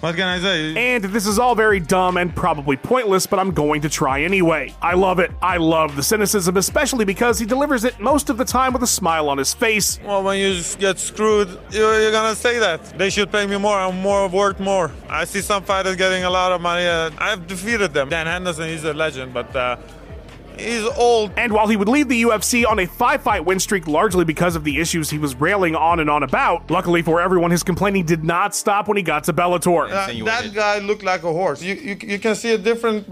What 0.00 0.16
can 0.16 0.26
I 0.26 0.38
say? 0.38 0.94
And 0.94 1.04
this 1.04 1.26
is 1.26 1.38
all 1.38 1.54
very 1.54 1.80
dumb 1.80 2.18
and 2.18 2.34
probably 2.34 2.76
pointless, 2.76 3.26
but 3.26 3.38
I'm 3.38 3.52
going 3.52 3.80
to 3.82 3.88
try 3.88 4.22
anyway. 4.22 4.74
I 4.82 4.94
love 4.94 5.18
it. 5.18 5.30
I 5.40 5.56
love 5.56 5.96
the 5.96 6.02
cynicism, 6.02 6.56
especially 6.56 7.04
because 7.04 7.38
he 7.38 7.46
delivers 7.46 7.84
it 7.84 7.98
most 7.98 8.28
of 8.28 8.36
the 8.36 8.44
time 8.44 8.72
with 8.74 8.82
a 8.82 8.86
smile 8.86 9.28
on 9.28 9.38
his 9.38 9.54
face. 9.54 9.98
Well, 10.04 10.22
when 10.22 10.38
you 10.38 10.62
get 10.78 10.98
screwed, 10.98 11.48
you're, 11.70 12.10
gonna 12.10 12.34
say 12.34 12.58
that. 12.58 12.84
They 12.98 13.08
should 13.10 13.32
pay 13.32 13.46
me 13.46 13.56
more. 13.56 13.78
I'm 13.78 14.00
more 14.00 14.28
worth 14.28 14.60
more. 14.60 14.90
I 15.08 15.24
see 15.24 15.40
some 15.40 15.62
fighters 15.62 15.96
getting 15.96 16.24
a 16.24 16.30
lot 16.30 16.52
of 16.52 16.60
money. 16.60 16.86
Uh, 16.86 17.10
I've 17.18 17.46
defeated 17.46 17.94
them. 17.94 18.08
Dan 18.08 18.26
Henderson, 18.26 18.68
he's 18.68 18.84
a 18.84 18.92
legend, 18.92 19.32
but 19.32 19.54
uh, 19.56 19.76
he's 20.58 20.84
old. 20.96 21.32
And 21.36 21.52
while 21.52 21.66
he 21.66 21.76
would 21.76 21.88
leave 21.88 22.08
the 22.08 22.22
UFC 22.22 22.66
on 22.66 22.78
a 22.78 22.86
five 22.86 23.22
fight 23.22 23.44
win 23.44 23.60
streak 23.60 23.86
largely 23.86 24.24
because 24.24 24.56
of 24.56 24.64
the 24.64 24.80
issues 24.80 25.10
he 25.10 25.18
was 25.18 25.34
railing 25.34 25.74
on 25.74 26.00
and 26.00 26.10
on 26.10 26.22
about, 26.22 26.70
luckily 26.70 27.02
for 27.02 27.20
everyone, 27.20 27.50
his 27.50 27.62
complaining 27.62 28.04
did 28.04 28.24
not 28.24 28.54
stop 28.54 28.88
when 28.88 28.96
he 28.96 29.02
got 29.02 29.24
to 29.24 29.32
Bellator. 29.32 29.90
Uh, 29.90 30.24
that 30.24 30.54
guy 30.54 30.78
looked 30.78 31.02
like 31.02 31.22
a 31.22 31.32
horse. 31.32 31.62
You, 31.62 31.74
you, 31.74 31.96
you 32.02 32.18
can 32.18 32.34
see 32.34 32.52
a 32.52 32.58
different, 32.58 33.08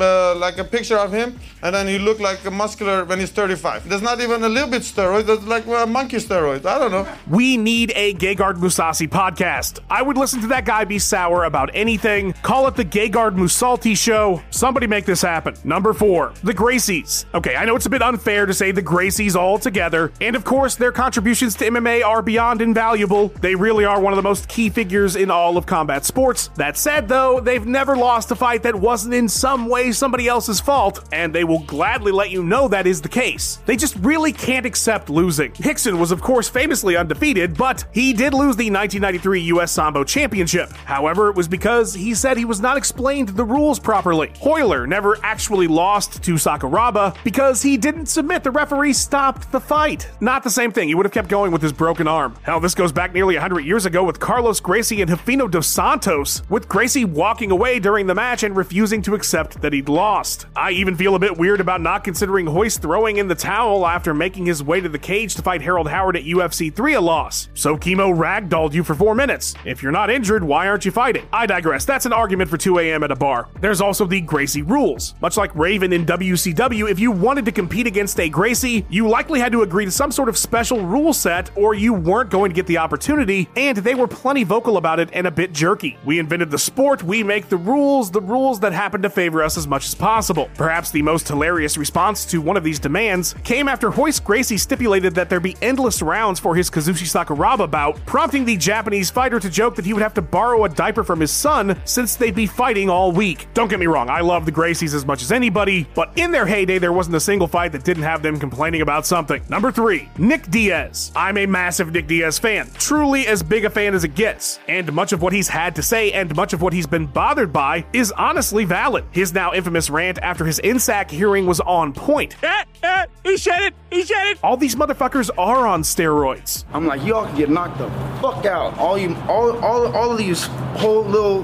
uh, 0.00 0.34
like 0.36 0.58
a 0.58 0.64
picture 0.64 0.98
of 0.98 1.12
him, 1.12 1.38
and 1.62 1.74
then 1.74 1.86
he 1.86 1.98
looked 1.98 2.20
like 2.20 2.44
a 2.44 2.50
muscular 2.50 3.04
when 3.04 3.20
he's 3.20 3.30
35. 3.30 3.88
There's 3.88 4.02
not 4.02 4.20
even 4.20 4.42
a 4.42 4.48
little 4.48 4.70
bit 4.70 4.82
steroid. 4.82 5.26
That's 5.26 5.44
like 5.44 5.66
a 5.66 5.86
monkey 5.86 6.16
steroid. 6.16 6.64
I 6.66 6.78
don't 6.78 6.90
know. 6.90 7.06
We 7.28 7.56
need 7.56 7.92
a 7.94 8.14
Gegard 8.14 8.54
Mousasi 8.54 9.08
podcast. 9.08 9.80
I 9.90 10.02
would 10.02 10.16
listen 10.16 10.40
to 10.42 10.46
that 10.48 10.64
guy 10.64 10.84
be 10.84 10.98
sour 10.98 11.44
about 11.44 11.70
anything. 11.74 12.32
Call 12.42 12.66
it 12.68 12.76
the 12.76 12.84
Gegard 12.84 13.36
Mousasi 13.36 13.96
Show. 13.96 14.42
Somebody 14.50 14.86
make 14.86 15.04
this 15.04 15.22
happen. 15.22 15.54
Number 15.64 15.92
four, 15.92 16.32
the 16.42 16.54
Gracies. 16.86 17.24
Okay, 17.34 17.56
I 17.56 17.64
know 17.64 17.74
it's 17.74 17.86
a 17.86 17.90
bit 17.90 18.02
unfair 18.02 18.46
to 18.46 18.54
say 18.54 18.70
the 18.70 18.82
Gracies 18.82 19.34
all 19.34 19.58
together, 19.58 20.12
and 20.20 20.36
of 20.36 20.44
course, 20.44 20.76
their 20.76 20.92
contributions 20.92 21.54
to 21.56 21.66
MMA 21.66 22.04
are 22.04 22.22
beyond 22.22 22.62
invaluable. 22.62 23.28
They 23.40 23.54
really 23.54 23.84
are 23.84 24.00
one 24.00 24.12
of 24.12 24.16
the 24.16 24.22
most 24.22 24.48
key 24.48 24.70
figures 24.70 25.16
in 25.16 25.30
all 25.30 25.56
of 25.56 25.66
combat 25.66 26.04
sports. 26.04 26.48
That 26.56 26.76
said, 26.76 27.08
though, 27.08 27.40
they've 27.40 27.66
never 27.66 27.96
lost 27.96 28.30
a 28.30 28.36
fight 28.36 28.62
that 28.62 28.74
wasn't 28.74 29.14
in 29.14 29.28
some 29.28 29.68
way 29.68 29.90
somebody 29.90 30.28
else's 30.28 30.60
fault, 30.60 31.08
and 31.12 31.34
they 31.34 31.44
will 31.44 31.64
gladly 31.64 32.12
let 32.12 32.30
you 32.30 32.44
know 32.44 32.68
that 32.68 32.86
is 32.86 33.02
the 33.02 33.08
case. 33.08 33.58
They 33.66 33.76
just 33.76 33.96
really 33.96 34.32
can't 34.32 34.66
accept 34.66 35.10
losing. 35.10 35.52
Rickson 35.52 35.98
was, 35.98 36.12
of 36.12 36.22
course, 36.22 36.48
famously 36.48 36.96
undefeated, 36.96 37.56
but 37.56 37.84
he 37.92 38.12
did 38.12 38.32
lose 38.32 38.56
the 38.56 38.70
1993 38.70 39.40
US 39.40 39.72
Sambo 39.72 40.04
Championship. 40.04 40.70
However, 40.84 41.30
it 41.30 41.36
was 41.36 41.48
because 41.48 41.94
he 41.94 42.14
said 42.14 42.36
he 42.36 42.44
was 42.44 42.60
not 42.60 42.76
explained 42.76 43.30
the 43.30 43.44
rules 43.44 43.80
properly. 43.80 44.28
Royler 44.40 44.86
never 44.86 45.18
actually 45.24 45.66
lost 45.66 46.22
to 46.22 46.34
Sakuraba 46.34 46.75
because 47.24 47.62
he 47.62 47.78
didn't 47.78 48.06
submit 48.06 48.44
the 48.44 48.50
referee 48.50 48.92
stopped 48.92 49.50
the 49.50 49.58
fight. 49.58 50.10
Not 50.20 50.44
the 50.44 50.50
same 50.50 50.72
thing, 50.72 50.88
he 50.88 50.94
would 50.94 51.06
have 51.06 51.12
kept 51.12 51.30
going 51.30 51.50
with 51.50 51.62
his 51.62 51.72
broken 51.72 52.06
arm. 52.06 52.34
Hell, 52.42 52.60
this 52.60 52.74
goes 52.74 52.92
back 52.92 53.14
nearly 53.14 53.34
100 53.36 53.60
years 53.60 53.86
ago 53.86 54.04
with 54.04 54.20
Carlos 54.20 54.60
Gracie 54.60 55.00
and 55.00 55.10
Rufino 55.10 55.48
dos 55.48 55.66
Santos, 55.66 56.42
with 56.50 56.68
Gracie 56.68 57.06
walking 57.06 57.50
away 57.50 57.78
during 57.78 58.06
the 58.06 58.14
match 58.14 58.42
and 58.42 58.54
refusing 58.54 59.00
to 59.00 59.14
accept 59.14 59.62
that 59.62 59.72
he'd 59.72 59.88
lost. 59.88 60.44
I 60.54 60.72
even 60.72 60.96
feel 60.96 61.14
a 61.14 61.18
bit 61.18 61.38
weird 61.38 61.62
about 61.62 61.80
not 61.80 62.04
considering 62.04 62.46
Royce 62.46 62.76
throwing 62.76 63.16
in 63.16 63.28
the 63.28 63.34
towel 63.34 63.86
after 63.86 64.12
making 64.12 64.44
his 64.44 64.62
way 64.62 64.82
to 64.82 64.88
the 64.90 64.98
cage 64.98 65.34
to 65.36 65.42
fight 65.42 65.62
Harold 65.62 65.88
Howard 65.88 66.16
at 66.18 66.24
UFC 66.24 66.70
3 66.70 66.92
a 66.92 67.00
loss. 67.00 67.48
So 67.54 67.78
Kimo 67.78 68.12
ragdolled 68.12 68.74
you 68.74 68.84
for 68.84 68.94
four 68.94 69.14
minutes. 69.14 69.54
If 69.64 69.82
you're 69.82 69.92
not 69.92 70.10
injured, 70.10 70.44
why 70.44 70.68
aren't 70.68 70.84
you 70.84 70.90
fighting? 70.90 71.26
I 71.32 71.46
digress. 71.46 71.86
That's 71.86 72.04
an 72.04 72.12
argument 72.12 72.50
for 72.50 72.58
2 72.58 72.80
a.m. 72.80 73.02
at 73.02 73.10
a 73.10 73.16
bar. 73.16 73.48
There's 73.62 73.80
also 73.80 74.04
the 74.04 74.20
Gracie 74.20 74.60
rules. 74.60 75.14
Much 75.22 75.38
like 75.38 75.54
Raven 75.54 75.92
in 75.94 76.04
WCW, 76.04 76.65
WCW, 76.66 76.90
if 76.90 76.98
you 76.98 77.10
wanted 77.12 77.44
to 77.44 77.52
compete 77.52 77.86
against 77.86 78.18
a 78.18 78.28
Gracie, 78.28 78.84
you 78.88 79.08
likely 79.08 79.38
had 79.38 79.52
to 79.52 79.62
agree 79.62 79.84
to 79.84 79.90
some 79.90 80.10
sort 80.10 80.28
of 80.28 80.36
special 80.36 80.80
rule 80.80 81.12
set, 81.12 81.50
or 81.56 81.74
you 81.74 81.92
weren't 81.92 82.30
going 82.30 82.50
to 82.50 82.54
get 82.54 82.66
the 82.66 82.78
opportunity, 82.78 83.48
and 83.56 83.78
they 83.78 83.94
were 83.94 84.08
plenty 84.08 84.42
vocal 84.42 84.76
about 84.76 84.98
it 84.98 85.08
and 85.12 85.26
a 85.26 85.30
bit 85.30 85.52
jerky. 85.52 85.96
We 86.04 86.18
invented 86.18 86.50
the 86.50 86.58
sport, 86.58 87.02
we 87.02 87.22
make 87.22 87.48
the 87.48 87.56
rules, 87.56 88.10
the 88.10 88.20
rules 88.20 88.60
that 88.60 88.72
happen 88.72 89.02
to 89.02 89.10
favor 89.10 89.42
us 89.42 89.56
as 89.56 89.68
much 89.68 89.86
as 89.86 89.94
possible. 89.94 90.48
Perhaps 90.54 90.90
the 90.90 91.02
most 91.02 91.28
hilarious 91.28 91.76
response 91.76 92.24
to 92.26 92.40
one 92.40 92.56
of 92.56 92.64
these 92.64 92.78
demands 92.78 93.34
came 93.44 93.68
after 93.68 93.90
Royce 93.90 94.18
Gracie 94.18 94.58
stipulated 94.58 95.14
that 95.14 95.30
there 95.30 95.40
be 95.40 95.56
endless 95.62 96.02
rounds 96.02 96.40
for 96.40 96.56
his 96.56 96.70
Kazushi 96.70 97.06
Sakuraba 97.06 97.70
bout, 97.70 98.04
prompting 98.06 98.44
the 98.44 98.56
Japanese 98.56 99.10
fighter 99.10 99.38
to 99.38 99.50
joke 99.50 99.76
that 99.76 99.84
he 99.84 99.92
would 99.92 100.02
have 100.02 100.14
to 100.14 100.22
borrow 100.22 100.64
a 100.64 100.68
diaper 100.68 101.04
from 101.04 101.20
his 101.20 101.30
son 101.30 101.78
since 101.84 102.16
they'd 102.16 102.34
be 102.34 102.46
fighting 102.46 102.90
all 102.90 103.12
week. 103.12 103.46
Don't 103.54 103.68
get 103.68 103.78
me 103.78 103.86
wrong, 103.86 104.10
I 104.10 104.20
love 104.20 104.44
the 104.44 104.52
Gracies 104.52 104.94
as 104.94 105.06
much 105.06 105.22
as 105.22 105.30
anybody, 105.30 105.86
but 105.94 106.10
in 106.16 106.32
their 106.32 106.46
heyday, 106.56 106.78
there 106.78 106.92
wasn't 106.92 107.14
a 107.14 107.20
single 107.20 107.46
fight 107.46 107.72
that 107.72 107.84
didn't 107.84 108.04
have 108.04 108.22
them 108.22 108.40
complaining 108.40 108.80
about 108.80 109.04
something. 109.04 109.42
Number 109.50 109.70
three, 109.70 110.08
Nick 110.16 110.50
Diaz. 110.50 111.12
I'm 111.14 111.36
a 111.36 111.44
massive 111.44 111.92
Nick 111.92 112.06
Diaz 112.06 112.38
fan, 112.38 112.70
truly 112.78 113.26
as 113.26 113.42
big 113.42 113.66
a 113.66 113.70
fan 113.70 113.94
as 113.94 114.04
it 114.04 114.14
gets, 114.14 114.58
and 114.66 114.90
much 114.94 115.12
of 115.12 115.20
what 115.20 115.34
he's 115.34 115.48
had 115.48 115.74
to 115.76 115.82
say 115.82 116.12
and 116.12 116.34
much 116.34 116.54
of 116.54 116.62
what 116.62 116.72
he's 116.72 116.86
been 116.86 117.04
bothered 117.04 117.52
by 117.52 117.84
is 117.92 118.10
honestly 118.12 118.64
valid. 118.64 119.04
His 119.10 119.34
now 119.34 119.52
infamous 119.52 119.90
rant 119.90 120.18
after 120.22 120.46
his 120.46 120.58
NSAC 120.60 121.10
hearing 121.10 121.44
was 121.44 121.60
on 121.60 121.92
point. 121.92 122.36
Eh, 122.42 122.64
eh, 122.82 123.06
he 123.22 123.36
said 123.36 123.60
it, 123.60 123.74
he 123.90 124.02
said 124.02 124.28
it. 124.28 124.38
All 124.42 124.56
these 124.56 124.76
motherfuckers 124.76 125.28
are 125.36 125.66
on 125.66 125.82
steroids. 125.82 126.64
I'm 126.72 126.86
like, 126.86 127.04
y'all 127.04 127.26
can 127.26 127.36
get 127.36 127.50
knocked 127.50 127.76
the 127.76 127.90
fuck 128.22 128.46
out. 128.46 128.78
All 128.78 128.96
you, 128.96 129.14
all, 129.28 129.58
all, 129.62 129.94
all 129.94 130.10
of 130.10 130.16
these 130.16 130.46
whole 130.80 131.04
little 131.04 131.42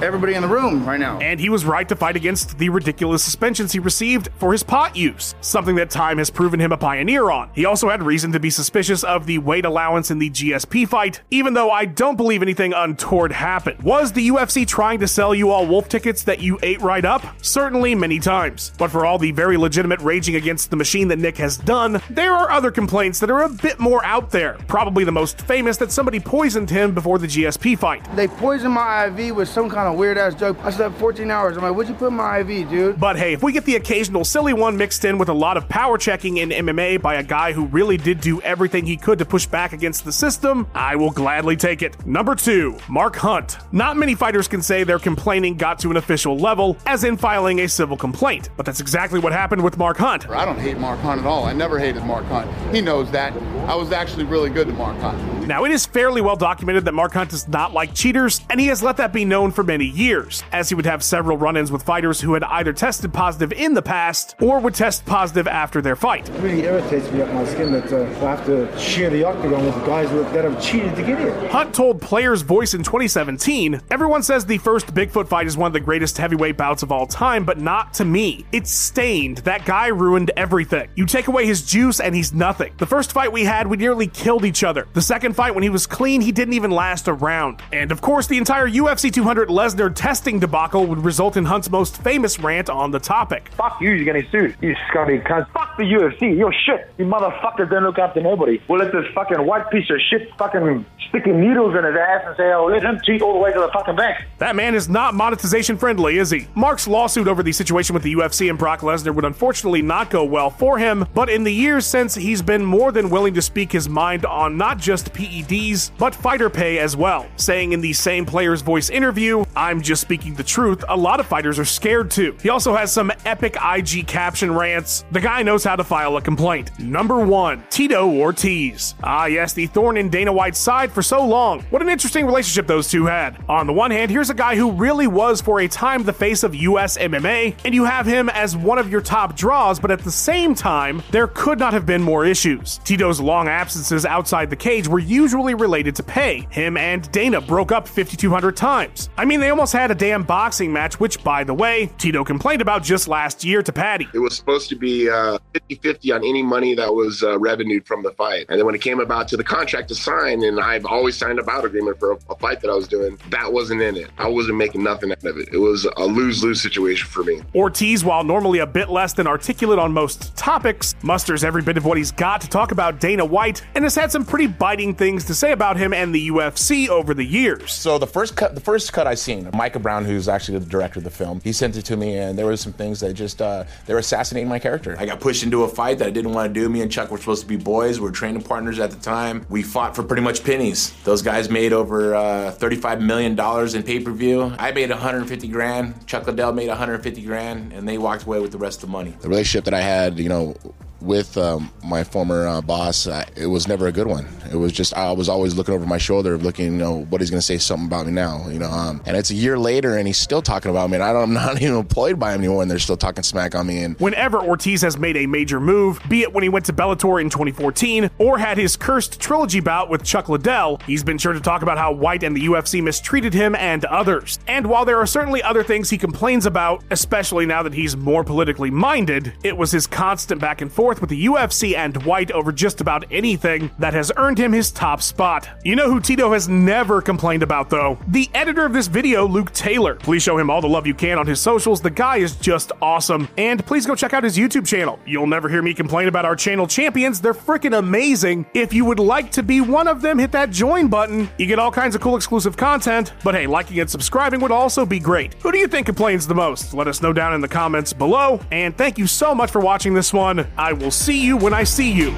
everybody 0.00 0.34
in 0.34 0.42
the 0.42 0.48
room 0.48 0.84
right 0.86 1.00
now. 1.00 1.18
And 1.18 1.38
he 1.38 1.48
was 1.48 1.64
right 1.64 1.88
to 1.88 1.96
fight 1.96 2.16
against 2.16 2.58
the 2.58 2.68
ridiculous 2.68 3.22
suspensions 3.22 3.72
he 3.72 3.78
received 3.78 4.28
for 4.36 4.52
his 4.52 4.62
pot 4.62 4.96
use, 4.96 5.34
something 5.40 5.76
that 5.76 5.90
time 5.90 6.18
has 6.18 6.30
proven 6.30 6.60
him 6.60 6.72
a 6.72 6.76
pioneer 6.76 7.30
on. 7.30 7.50
He 7.54 7.64
also 7.64 7.88
had 7.88 8.02
reason 8.02 8.32
to 8.32 8.40
be 8.40 8.50
suspicious 8.50 9.04
of 9.04 9.26
the 9.26 9.38
weight 9.38 9.64
allowance 9.64 10.10
in 10.10 10.18
the 10.18 10.30
GSP 10.30 10.88
fight, 10.88 11.20
even 11.30 11.54
though 11.54 11.70
I 11.70 11.84
don't 11.84 12.16
believe 12.16 12.42
anything 12.42 12.72
untoward 12.72 13.32
happened. 13.32 13.82
Was 13.82 14.12
the 14.12 14.28
UFC 14.28 14.66
trying 14.66 15.00
to 15.00 15.08
sell 15.08 15.34
you 15.34 15.50
all 15.50 15.66
wolf 15.66 15.88
tickets 15.88 16.22
that 16.24 16.40
you 16.40 16.58
ate 16.62 16.80
right 16.80 17.04
up? 17.04 17.22
Certainly 17.44 17.94
many 17.94 18.18
times. 18.18 18.72
But 18.78 18.90
for 18.90 19.04
all 19.04 19.18
the 19.18 19.32
very 19.32 19.56
legitimate 19.56 20.00
raging 20.00 20.36
against 20.36 20.70
the 20.70 20.76
machine 20.76 21.08
that 21.08 21.18
Nick 21.18 21.36
has 21.38 21.56
done, 21.56 22.00
there 22.10 22.32
are 22.32 22.50
other 22.50 22.70
complaints 22.70 23.20
that 23.20 23.30
are 23.30 23.42
a 23.42 23.48
bit 23.48 23.78
more 23.78 24.04
out 24.04 24.30
there. 24.30 24.54
Probably 24.68 25.04
the 25.04 25.12
most 25.12 25.40
famous 25.42 25.76
that 25.78 25.92
somebody 25.92 26.20
poisoned 26.20 26.70
him 26.70 26.94
before 26.94 27.18
the 27.18 27.26
GSP 27.26 27.78
fight. 27.78 28.04
They 28.16 28.28
poisoned 28.28 28.74
my 28.74 29.06
IV 29.06 29.36
with 29.36 29.48
some 29.48 29.68
kind 29.70 29.88
of 29.88 29.91
weird 29.92 30.18
ass 30.18 30.34
joke. 30.34 30.56
I 30.62 30.70
slept 30.70 30.98
14 30.98 31.30
hours. 31.30 31.56
I'm 31.56 31.62
like, 31.62 31.74
what'd 31.74 31.90
you 31.90 31.96
put 31.96 32.12
my 32.12 32.38
IV, 32.38 32.70
dude? 32.70 33.00
But 33.00 33.16
hey, 33.16 33.32
if 33.32 33.42
we 33.42 33.52
get 33.52 33.64
the 33.64 33.76
occasional 33.76 34.24
silly 34.24 34.52
one 34.52 34.76
mixed 34.76 35.04
in 35.04 35.18
with 35.18 35.28
a 35.28 35.34
lot 35.34 35.56
of 35.56 35.68
power 35.68 35.98
checking 35.98 36.38
in 36.38 36.50
MMA 36.50 37.00
by 37.00 37.14
a 37.14 37.22
guy 37.22 37.52
who 37.52 37.66
really 37.66 37.96
did 37.96 38.20
do 38.20 38.40
everything 38.42 38.86
he 38.86 38.96
could 38.96 39.18
to 39.18 39.24
push 39.24 39.46
back 39.46 39.72
against 39.72 40.04
the 40.04 40.12
system, 40.12 40.66
I 40.74 40.96
will 40.96 41.10
gladly 41.10 41.56
take 41.56 41.82
it. 41.82 42.04
Number 42.06 42.34
two, 42.34 42.78
Mark 42.88 43.16
Hunt. 43.16 43.58
Not 43.72 43.96
many 43.96 44.14
fighters 44.14 44.48
can 44.48 44.62
say 44.62 44.84
their 44.84 44.98
complaining 44.98 45.56
got 45.56 45.78
to 45.80 45.90
an 45.90 45.96
official 45.96 46.36
level, 46.36 46.76
as 46.86 47.04
in 47.04 47.16
filing 47.16 47.60
a 47.60 47.68
civil 47.68 47.96
complaint, 47.96 48.50
but 48.56 48.66
that's 48.66 48.80
exactly 48.80 49.20
what 49.20 49.32
happened 49.32 49.62
with 49.62 49.78
Mark 49.78 49.96
Hunt. 49.96 50.28
I 50.28 50.44
don't 50.44 50.58
hate 50.58 50.78
Mark 50.78 50.98
Hunt 51.00 51.20
at 51.20 51.26
all. 51.26 51.44
I 51.44 51.52
never 51.52 51.78
hated 51.78 52.04
Mark 52.04 52.24
Hunt. 52.26 52.50
He 52.74 52.80
knows 52.80 53.10
that. 53.10 53.32
I 53.68 53.74
was 53.74 53.92
actually 53.92 54.24
really 54.24 54.50
good 54.50 54.66
to 54.66 54.72
Mark 54.72 54.96
Hunt. 54.98 55.41
Now, 55.46 55.64
it 55.64 55.72
is 55.72 55.86
fairly 55.86 56.20
well 56.20 56.36
documented 56.36 56.84
that 56.84 56.92
Mark 56.92 57.14
Hunt 57.14 57.30
does 57.30 57.48
not 57.48 57.72
like 57.72 57.94
cheaters, 57.94 58.40
and 58.48 58.60
he 58.60 58.68
has 58.68 58.82
let 58.82 58.96
that 58.98 59.12
be 59.12 59.24
known 59.24 59.50
for 59.50 59.64
many 59.64 59.86
years, 59.86 60.42
as 60.52 60.68
he 60.68 60.74
would 60.76 60.86
have 60.86 61.02
several 61.02 61.36
run 61.36 61.56
ins 61.56 61.72
with 61.72 61.82
fighters 61.82 62.20
who 62.20 62.34
had 62.34 62.44
either 62.44 62.72
tested 62.72 63.12
positive 63.12 63.52
in 63.52 63.74
the 63.74 63.82
past 63.82 64.36
or 64.40 64.60
would 64.60 64.74
test 64.74 65.04
positive 65.04 65.48
after 65.48 65.82
their 65.82 65.96
fight. 65.96 66.28
It 66.28 66.40
really 66.40 66.62
irritates 66.62 67.10
me 67.10 67.22
up 67.22 67.32
my 67.32 67.44
skin 67.44 67.72
that 67.72 67.92
uh, 67.92 68.02
I 68.24 68.36
have 68.36 68.46
to 68.46 68.78
share 68.78 69.10
the 69.10 69.24
octagon 69.24 69.64
with 69.64 69.74
the 69.74 69.86
guys 69.86 70.10
that 70.10 70.44
have 70.44 70.62
cheated 70.62 70.94
to 70.96 71.02
get 71.02 71.18
here. 71.18 71.48
Hunt 71.48 71.74
told 71.74 72.00
Player's 72.00 72.42
Voice 72.42 72.74
in 72.74 72.82
2017 72.82 73.80
Everyone 73.90 74.22
says 74.22 74.46
the 74.46 74.58
first 74.58 74.94
Bigfoot 74.94 75.28
fight 75.28 75.46
is 75.46 75.56
one 75.56 75.66
of 75.66 75.72
the 75.72 75.80
greatest 75.80 76.18
heavyweight 76.18 76.56
bouts 76.56 76.82
of 76.82 76.92
all 76.92 77.06
time, 77.06 77.44
but 77.44 77.58
not 77.58 77.94
to 77.94 78.04
me. 78.04 78.46
It's 78.52 78.70
stained. 78.70 79.38
That 79.38 79.64
guy 79.64 79.88
ruined 79.88 80.30
everything. 80.36 80.88
You 80.94 81.06
take 81.06 81.26
away 81.26 81.46
his 81.46 81.62
juice, 81.64 82.00
and 82.00 82.14
he's 82.14 82.32
nothing. 82.32 82.74
The 82.78 82.86
first 82.86 83.12
fight 83.12 83.32
we 83.32 83.44
had, 83.44 83.66
we 83.66 83.76
nearly 83.76 84.06
killed 84.06 84.44
each 84.44 84.64
other. 84.64 84.86
The 84.92 85.02
second 85.02 85.31
fight, 85.32 85.54
when 85.54 85.62
he 85.62 85.68
was 85.68 85.86
clean, 85.86 86.20
he 86.20 86.32
didn't 86.32 86.54
even 86.54 86.70
last 86.70 87.08
a 87.08 87.12
round. 87.12 87.62
And 87.72 87.92
of 87.92 88.00
course, 88.00 88.26
the 88.26 88.38
entire 88.38 88.68
UFC 88.68 89.12
200 89.12 89.48
Lesnar 89.48 89.92
testing 89.94 90.38
debacle 90.38 90.86
would 90.86 91.04
result 91.04 91.36
in 91.36 91.44
Hunt's 91.44 91.70
most 91.70 92.02
famous 92.02 92.38
rant 92.38 92.70
on 92.70 92.90
the 92.90 92.98
topic. 92.98 93.50
Fuck 93.56 93.80
you, 93.80 93.90
you're 93.90 94.04
getting 94.04 94.26
sued. 94.30 94.56
You 94.60 94.74
scummy 94.88 95.18
cunt. 95.18 95.48
Fuck 95.52 95.76
the 95.76 95.84
UFC. 95.84 96.36
You're 96.36 96.52
shit. 96.52 96.92
You 96.98 97.06
motherfuckers 97.06 97.70
don't 97.70 97.84
look 97.84 97.98
after 97.98 98.20
nobody. 98.20 98.60
We'll 98.68 98.78
let 98.78 98.92
this 98.92 99.06
fucking 99.14 99.44
white 99.44 99.70
piece 99.70 99.88
of 99.90 99.98
shit 100.10 100.32
fucking 100.38 100.84
sticking 101.08 101.40
needles 101.40 101.76
in 101.76 101.84
his 101.84 101.94
ass 101.94 102.22
and 102.26 102.36
say, 102.36 102.52
oh, 102.52 102.66
let 102.66 102.82
him 102.82 103.00
cheat 103.04 103.20
all 103.22 103.34
the 103.34 103.38
way 103.38 103.52
to 103.52 103.60
the 103.60 103.70
fucking 103.72 103.96
bank. 103.96 104.24
That 104.38 104.56
man 104.56 104.74
is 104.74 104.88
not 104.88 105.14
monetization 105.14 105.76
friendly, 105.76 106.18
is 106.18 106.30
he? 106.30 106.46
Mark's 106.54 106.88
lawsuit 106.88 107.28
over 107.28 107.42
the 107.42 107.52
situation 107.52 107.94
with 107.94 108.02
the 108.02 108.14
UFC 108.14 108.48
and 108.48 108.58
Brock 108.58 108.80
Lesnar 108.80 109.14
would 109.14 109.24
unfortunately 109.24 109.82
not 109.82 110.10
go 110.10 110.24
well 110.24 110.50
for 110.50 110.78
him, 110.78 111.06
but 111.14 111.28
in 111.28 111.44
the 111.44 111.52
years 111.52 111.86
since, 111.86 112.14
he's 112.14 112.40
been 112.42 112.64
more 112.64 112.92
than 112.92 113.10
willing 113.10 113.34
to 113.34 113.42
speak 113.42 113.72
his 113.72 113.88
mind 113.88 114.24
on 114.24 114.56
not 114.56 114.78
just 114.78 115.12
PEDs, 115.22 115.92
but 115.98 116.14
fighter 116.14 116.50
pay 116.50 116.78
as 116.78 116.96
well, 116.96 117.26
saying 117.36 117.72
in 117.72 117.80
the 117.80 117.92
same 117.92 118.26
player's 118.26 118.60
voice 118.60 118.90
interview, 118.90 119.44
I'm 119.54 119.80
just 119.80 120.00
speaking 120.02 120.34
the 120.34 120.42
truth, 120.42 120.84
a 120.88 120.96
lot 120.96 121.20
of 121.20 121.26
fighters 121.26 121.58
are 121.58 121.64
scared 121.64 122.10
too. 122.10 122.36
He 122.42 122.48
also 122.48 122.74
has 122.74 122.92
some 122.92 123.12
epic 123.24 123.56
IG 123.62 124.06
caption 124.08 124.52
rants. 124.52 125.04
The 125.12 125.20
guy 125.20 125.42
knows 125.42 125.62
how 125.62 125.76
to 125.76 125.84
file 125.84 126.16
a 126.16 126.22
complaint. 126.22 126.76
Number 126.80 127.24
one, 127.24 127.62
Tito 127.70 128.10
Ortiz. 128.10 128.94
Ah, 129.04 129.26
yes, 129.26 129.52
the 129.52 129.66
thorn 129.66 129.96
in 129.96 130.08
Dana 130.08 130.32
White's 130.32 130.58
side 130.58 130.90
for 130.90 131.02
so 131.02 131.24
long. 131.24 131.62
What 131.70 131.82
an 131.82 131.88
interesting 131.88 132.26
relationship 132.26 132.66
those 132.66 132.90
two 132.90 133.06
had. 133.06 133.38
On 133.48 133.66
the 133.66 133.72
one 133.72 133.92
hand, 133.92 134.10
here's 134.10 134.30
a 134.30 134.34
guy 134.34 134.56
who 134.56 134.72
really 134.72 135.06
was 135.06 135.40
for 135.40 135.60
a 135.60 135.68
time 135.68 136.02
the 136.02 136.12
face 136.12 136.42
of 136.42 136.54
US 136.54 136.98
MMA, 136.98 137.54
and 137.64 137.74
you 137.74 137.84
have 137.84 138.06
him 138.06 138.28
as 138.30 138.56
one 138.56 138.78
of 138.78 138.90
your 138.90 139.00
top 139.00 139.36
draws, 139.36 139.78
but 139.78 139.92
at 139.92 140.00
the 140.00 140.10
same 140.10 140.54
time, 140.54 141.00
there 141.12 141.28
could 141.28 141.60
not 141.60 141.72
have 141.72 141.86
been 141.86 142.02
more 142.02 142.24
issues. 142.24 142.78
Tito's 142.78 143.20
long 143.20 143.46
absences 143.46 144.04
outside 144.04 144.50
the 144.50 144.56
cage 144.56 144.88
were 144.88 144.98
usually 145.12 145.54
related 145.54 145.94
to 145.96 146.02
pay. 146.02 146.46
Him 146.50 146.76
and 146.76 147.10
Dana 147.12 147.40
broke 147.40 147.70
up 147.70 147.86
5,200 147.86 148.56
times. 148.56 149.10
I 149.16 149.24
mean, 149.24 149.40
they 149.40 149.50
almost 149.50 149.72
had 149.72 149.90
a 149.90 149.94
damn 149.94 150.22
boxing 150.22 150.72
match, 150.72 150.98
which, 150.98 151.22
by 151.22 151.44
the 151.44 151.54
way, 151.54 151.90
Tito 151.98 152.24
complained 152.24 152.62
about 152.62 152.82
just 152.82 153.08
last 153.08 153.44
year 153.44 153.62
to 153.62 153.72
Patty. 153.72 154.08
It 154.14 154.18
was 154.18 154.36
supposed 154.36 154.68
to 154.70 154.76
be 154.76 155.06
50 155.06 155.10
uh, 155.12 155.38
50 155.82 156.12
on 156.12 156.24
any 156.24 156.42
money 156.42 156.74
that 156.74 156.92
was 156.92 157.22
uh, 157.22 157.38
revenued 157.38 157.86
from 157.86 158.02
the 158.02 158.12
fight. 158.12 158.46
And 158.48 158.58
then 158.58 158.66
when 158.66 158.74
it 158.74 158.80
came 158.80 159.00
about 159.00 159.28
to 159.28 159.36
the 159.36 159.44
contract 159.44 159.88
to 159.88 159.94
sign, 159.94 160.42
and 160.42 160.58
I've 160.58 160.86
always 160.86 161.16
signed 161.16 161.38
a 161.38 161.42
bout 161.42 161.64
agreement 161.64 161.98
for 161.98 162.12
a, 162.12 162.18
a 162.30 162.36
fight 162.36 162.60
that 162.62 162.70
I 162.70 162.74
was 162.74 162.88
doing, 162.88 163.18
that 163.30 163.52
wasn't 163.52 163.82
in 163.82 163.96
it. 163.96 164.10
I 164.18 164.28
wasn't 164.28 164.56
making 164.56 164.82
nothing 164.82 165.12
out 165.12 165.24
of 165.24 165.36
it. 165.36 165.48
It 165.52 165.58
was 165.58 165.86
a 165.96 166.04
lose 166.04 166.42
lose 166.42 166.62
situation 166.62 167.08
for 167.08 167.22
me. 167.22 167.42
Ortiz, 167.54 168.04
while 168.04 168.24
normally 168.24 168.60
a 168.60 168.66
bit 168.66 168.88
less 168.88 169.12
than 169.12 169.26
articulate 169.26 169.78
on 169.78 169.92
most 169.92 170.36
topics, 170.36 170.94
musters 171.02 171.44
every 171.44 171.62
bit 171.62 171.76
of 171.76 171.84
what 171.84 171.98
he's 171.98 172.12
got 172.12 172.40
to 172.40 172.48
talk 172.48 172.72
about 172.72 173.00
Dana 173.00 173.24
White 173.24 173.62
and 173.74 173.84
has 173.84 173.94
had 173.94 174.10
some 174.10 174.24
pretty 174.24 174.46
biting 174.46 174.94
things 174.94 175.01
to 175.02 175.34
say 175.34 175.50
about 175.50 175.76
him 175.76 175.92
and 175.92 176.14
the 176.14 176.28
UFC 176.28 176.88
over 176.88 177.12
the 177.12 177.24
years. 177.24 177.72
So 177.72 177.98
the 177.98 178.06
first 178.06 178.36
cut, 178.36 178.54
the 178.54 178.60
first 178.60 178.92
cut 178.92 179.08
I 179.08 179.16
seen, 179.16 179.50
Micah 179.52 179.80
Brown, 179.80 180.04
who's 180.04 180.28
actually 180.28 180.60
the 180.60 180.66
director 180.66 181.00
of 181.00 181.04
the 181.04 181.10
film, 181.10 181.40
he 181.42 181.52
sent 181.52 181.76
it 181.76 181.82
to 181.86 181.96
me, 181.96 182.16
and 182.16 182.38
there 182.38 182.46
were 182.46 182.56
some 182.56 182.72
things 182.72 183.00
that 183.00 183.14
just 183.14 183.42
uh, 183.42 183.64
they 183.86 183.94
were 183.94 183.98
assassinating 183.98 184.48
my 184.48 184.60
character. 184.60 184.94
I 185.00 185.06
got 185.06 185.18
pushed 185.18 185.42
into 185.42 185.64
a 185.64 185.68
fight 185.68 185.98
that 185.98 186.06
I 186.06 186.10
didn't 186.10 186.32
want 186.34 186.54
to 186.54 186.60
do. 186.60 186.68
Me 186.68 186.82
and 186.82 186.92
Chuck 186.92 187.10
were 187.10 187.18
supposed 187.18 187.42
to 187.42 187.48
be 187.48 187.56
boys. 187.56 187.98
We 187.98 188.08
are 188.08 188.12
training 188.12 188.42
partners 188.42 188.78
at 188.78 188.92
the 188.92 188.96
time. 189.00 189.44
We 189.48 189.64
fought 189.64 189.96
for 189.96 190.04
pretty 190.04 190.22
much 190.22 190.44
pennies. 190.44 190.92
Those 191.02 191.20
guys 191.20 191.50
made 191.50 191.72
over 191.72 192.14
uh, 192.14 192.52
35 192.52 193.02
million 193.02 193.34
dollars 193.34 193.74
in 193.74 193.82
pay 193.82 193.98
per 193.98 194.12
view. 194.12 194.54
I 194.56 194.70
made 194.70 194.90
150 194.90 195.48
grand. 195.48 196.06
Chuck 196.06 196.28
Liddell 196.28 196.52
made 196.52 196.68
150 196.68 197.22
grand, 197.22 197.72
and 197.72 197.88
they 197.88 197.98
walked 197.98 198.22
away 198.22 198.38
with 198.38 198.52
the 198.52 198.58
rest 198.58 198.84
of 198.84 198.88
the 198.88 198.92
money. 198.92 199.16
The 199.20 199.28
relationship 199.28 199.64
that 199.64 199.74
I 199.74 199.80
had, 199.80 200.20
you 200.20 200.28
know 200.28 200.54
with 201.02 201.36
um, 201.36 201.70
my 201.84 202.04
former 202.04 202.46
uh, 202.46 202.60
boss, 202.60 203.06
it 203.36 203.46
was 203.46 203.68
never 203.68 203.86
a 203.86 203.92
good 203.92 204.06
one. 204.06 204.26
It 204.50 204.56
was 204.56 204.72
just 204.72 204.94
I 204.94 205.12
was 205.12 205.28
always 205.28 205.54
looking 205.54 205.74
over 205.74 205.86
my 205.86 205.98
shoulder, 205.98 206.36
looking, 206.38 206.66
you 206.66 206.78
know, 206.78 207.04
what 207.04 207.20
he's 207.20 207.30
going 207.30 207.38
to 207.38 207.46
say 207.46 207.58
something 207.58 207.86
about 207.86 208.06
me 208.06 208.12
now, 208.12 208.48
you 208.48 208.58
know. 208.58 208.70
Um, 208.70 209.02
and 209.06 209.16
it's 209.16 209.30
a 209.30 209.34
year 209.34 209.58
later, 209.58 209.96
and 209.96 210.06
he's 210.06 210.18
still 210.18 210.42
talking 210.42 210.70
about 210.70 210.90
me, 210.90 210.96
and 210.96 211.04
I 211.04 211.10
am 211.22 211.32
not 211.34 211.60
even 211.60 211.76
employed 211.76 212.18
by 212.18 212.34
him 212.34 212.40
anymore, 212.40 212.62
and 212.62 212.70
they're 212.70 212.78
still 212.78 212.96
talking 212.96 213.22
smack 213.22 213.54
on 213.54 213.66
me. 213.66 213.82
And 213.82 213.98
whenever 213.98 214.40
Ortiz 214.40 214.82
has 214.82 214.98
made 214.98 215.16
a 215.16 215.26
major 215.26 215.60
move, 215.60 216.00
be 216.08 216.22
it 216.22 216.32
when 216.32 216.42
he 216.42 216.48
went 216.48 216.66
to 216.66 216.72
Bellator 216.72 217.20
in 217.20 217.30
2014 217.30 218.10
or 218.18 218.38
had 218.38 218.58
his 218.58 218.76
cursed 218.76 219.20
trilogy 219.20 219.60
bout 219.60 219.88
with 219.88 220.04
Chuck 220.04 220.28
Liddell, 220.28 220.80
he's 220.86 221.04
been 221.04 221.18
sure 221.18 221.32
to 221.32 221.40
talk 221.40 221.62
about 221.62 221.78
how 221.78 221.92
White 221.92 222.22
and 222.22 222.36
the 222.36 222.46
UFC 222.46 222.82
mistreated 222.82 223.34
him 223.34 223.54
and 223.54 223.84
others. 223.86 224.38
And 224.46 224.66
while 224.66 224.84
there 224.84 224.98
are 224.98 225.06
certainly 225.06 225.42
other 225.42 225.62
things 225.62 225.90
he 225.90 225.98
complains 225.98 226.46
about, 226.46 226.84
especially 226.90 227.46
now 227.46 227.62
that 227.62 227.74
he's 227.74 227.96
more 227.96 228.24
politically 228.24 228.70
minded, 228.70 229.32
it 229.42 229.56
was 229.56 229.70
his 229.70 229.86
constant 229.86 230.40
back 230.40 230.60
and 230.60 230.70
forth 230.72 230.91
forth 230.92 231.00
with 231.00 231.10
the 231.10 231.24
UFC 231.24 231.74
and 231.74 232.02
White 232.04 232.30
over 232.32 232.52
just 232.52 232.82
about 232.82 233.04
anything 233.10 233.70
that 233.78 233.94
has 233.94 234.12
earned 234.16 234.36
him 234.36 234.52
his 234.52 234.70
top 234.70 235.00
spot. 235.00 235.48
You 235.64 235.74
know 235.74 235.90
who 235.90 236.00
Tito 236.00 236.32
has 236.32 236.48
never 236.48 237.00
complained 237.00 237.42
about, 237.42 237.70
though? 237.70 237.98
The 238.08 238.28
editor 238.34 238.66
of 238.66 238.74
this 238.74 238.88
video, 238.88 239.26
Luke 239.26 239.52
Taylor. 239.52 239.94
Please 239.94 240.22
show 240.22 240.36
him 240.36 240.50
all 240.50 240.60
the 240.60 240.68
love 240.68 240.86
you 240.86 240.92
can 240.92 241.18
on 241.18 241.26
his 241.26 241.40
socials. 241.40 241.80
The 241.80 241.90
guy 241.90 242.18
is 242.18 242.36
just 242.36 242.72
awesome. 242.82 243.26
And 243.38 243.64
please 243.64 243.86
go 243.86 243.94
check 243.94 244.12
out 244.12 244.22
his 244.22 244.36
YouTube 244.36 244.66
channel. 244.66 244.98
You'll 245.06 245.26
never 245.26 245.48
hear 245.48 245.62
me 245.62 245.72
complain 245.72 246.08
about 246.08 246.26
our 246.26 246.36
channel 246.36 246.66
champions. 246.66 247.22
They're 247.22 247.32
freaking 247.32 247.78
amazing. 247.78 248.44
If 248.52 248.74
you 248.74 248.84
would 248.84 248.98
like 248.98 249.30
to 249.32 249.42
be 249.42 249.62
one 249.62 249.88
of 249.88 250.02
them, 250.02 250.18
hit 250.18 250.32
that 250.32 250.50
join 250.50 250.88
button. 250.88 251.30
You 251.38 251.46
get 251.46 251.58
all 251.58 251.72
kinds 251.72 251.94
of 251.94 252.02
cool 252.02 252.16
exclusive 252.16 252.56
content. 252.56 253.14
But 253.24 253.34
hey, 253.34 253.46
liking 253.46 253.80
and 253.80 253.88
subscribing 253.88 254.40
would 254.40 254.52
also 254.52 254.84
be 254.84 254.98
great. 254.98 255.34
Who 255.42 255.52
do 255.52 255.58
you 255.58 255.68
think 255.68 255.86
complains 255.86 256.26
the 256.26 256.34
most? 256.34 256.74
Let 256.74 256.88
us 256.88 257.00
know 257.00 257.14
down 257.14 257.32
in 257.32 257.40
the 257.40 257.48
comments 257.48 257.94
below. 257.94 258.40
And 258.50 258.76
thank 258.76 258.98
you 258.98 259.06
so 259.06 259.34
much 259.34 259.50
for 259.50 259.60
watching 259.60 259.94
this 259.94 260.12
one. 260.12 260.46
I 260.58 260.72
will 260.82 260.90
see 260.90 261.20
you 261.20 261.36
when 261.36 261.54
I 261.54 261.62
see 261.62 261.92
you. 261.92 262.12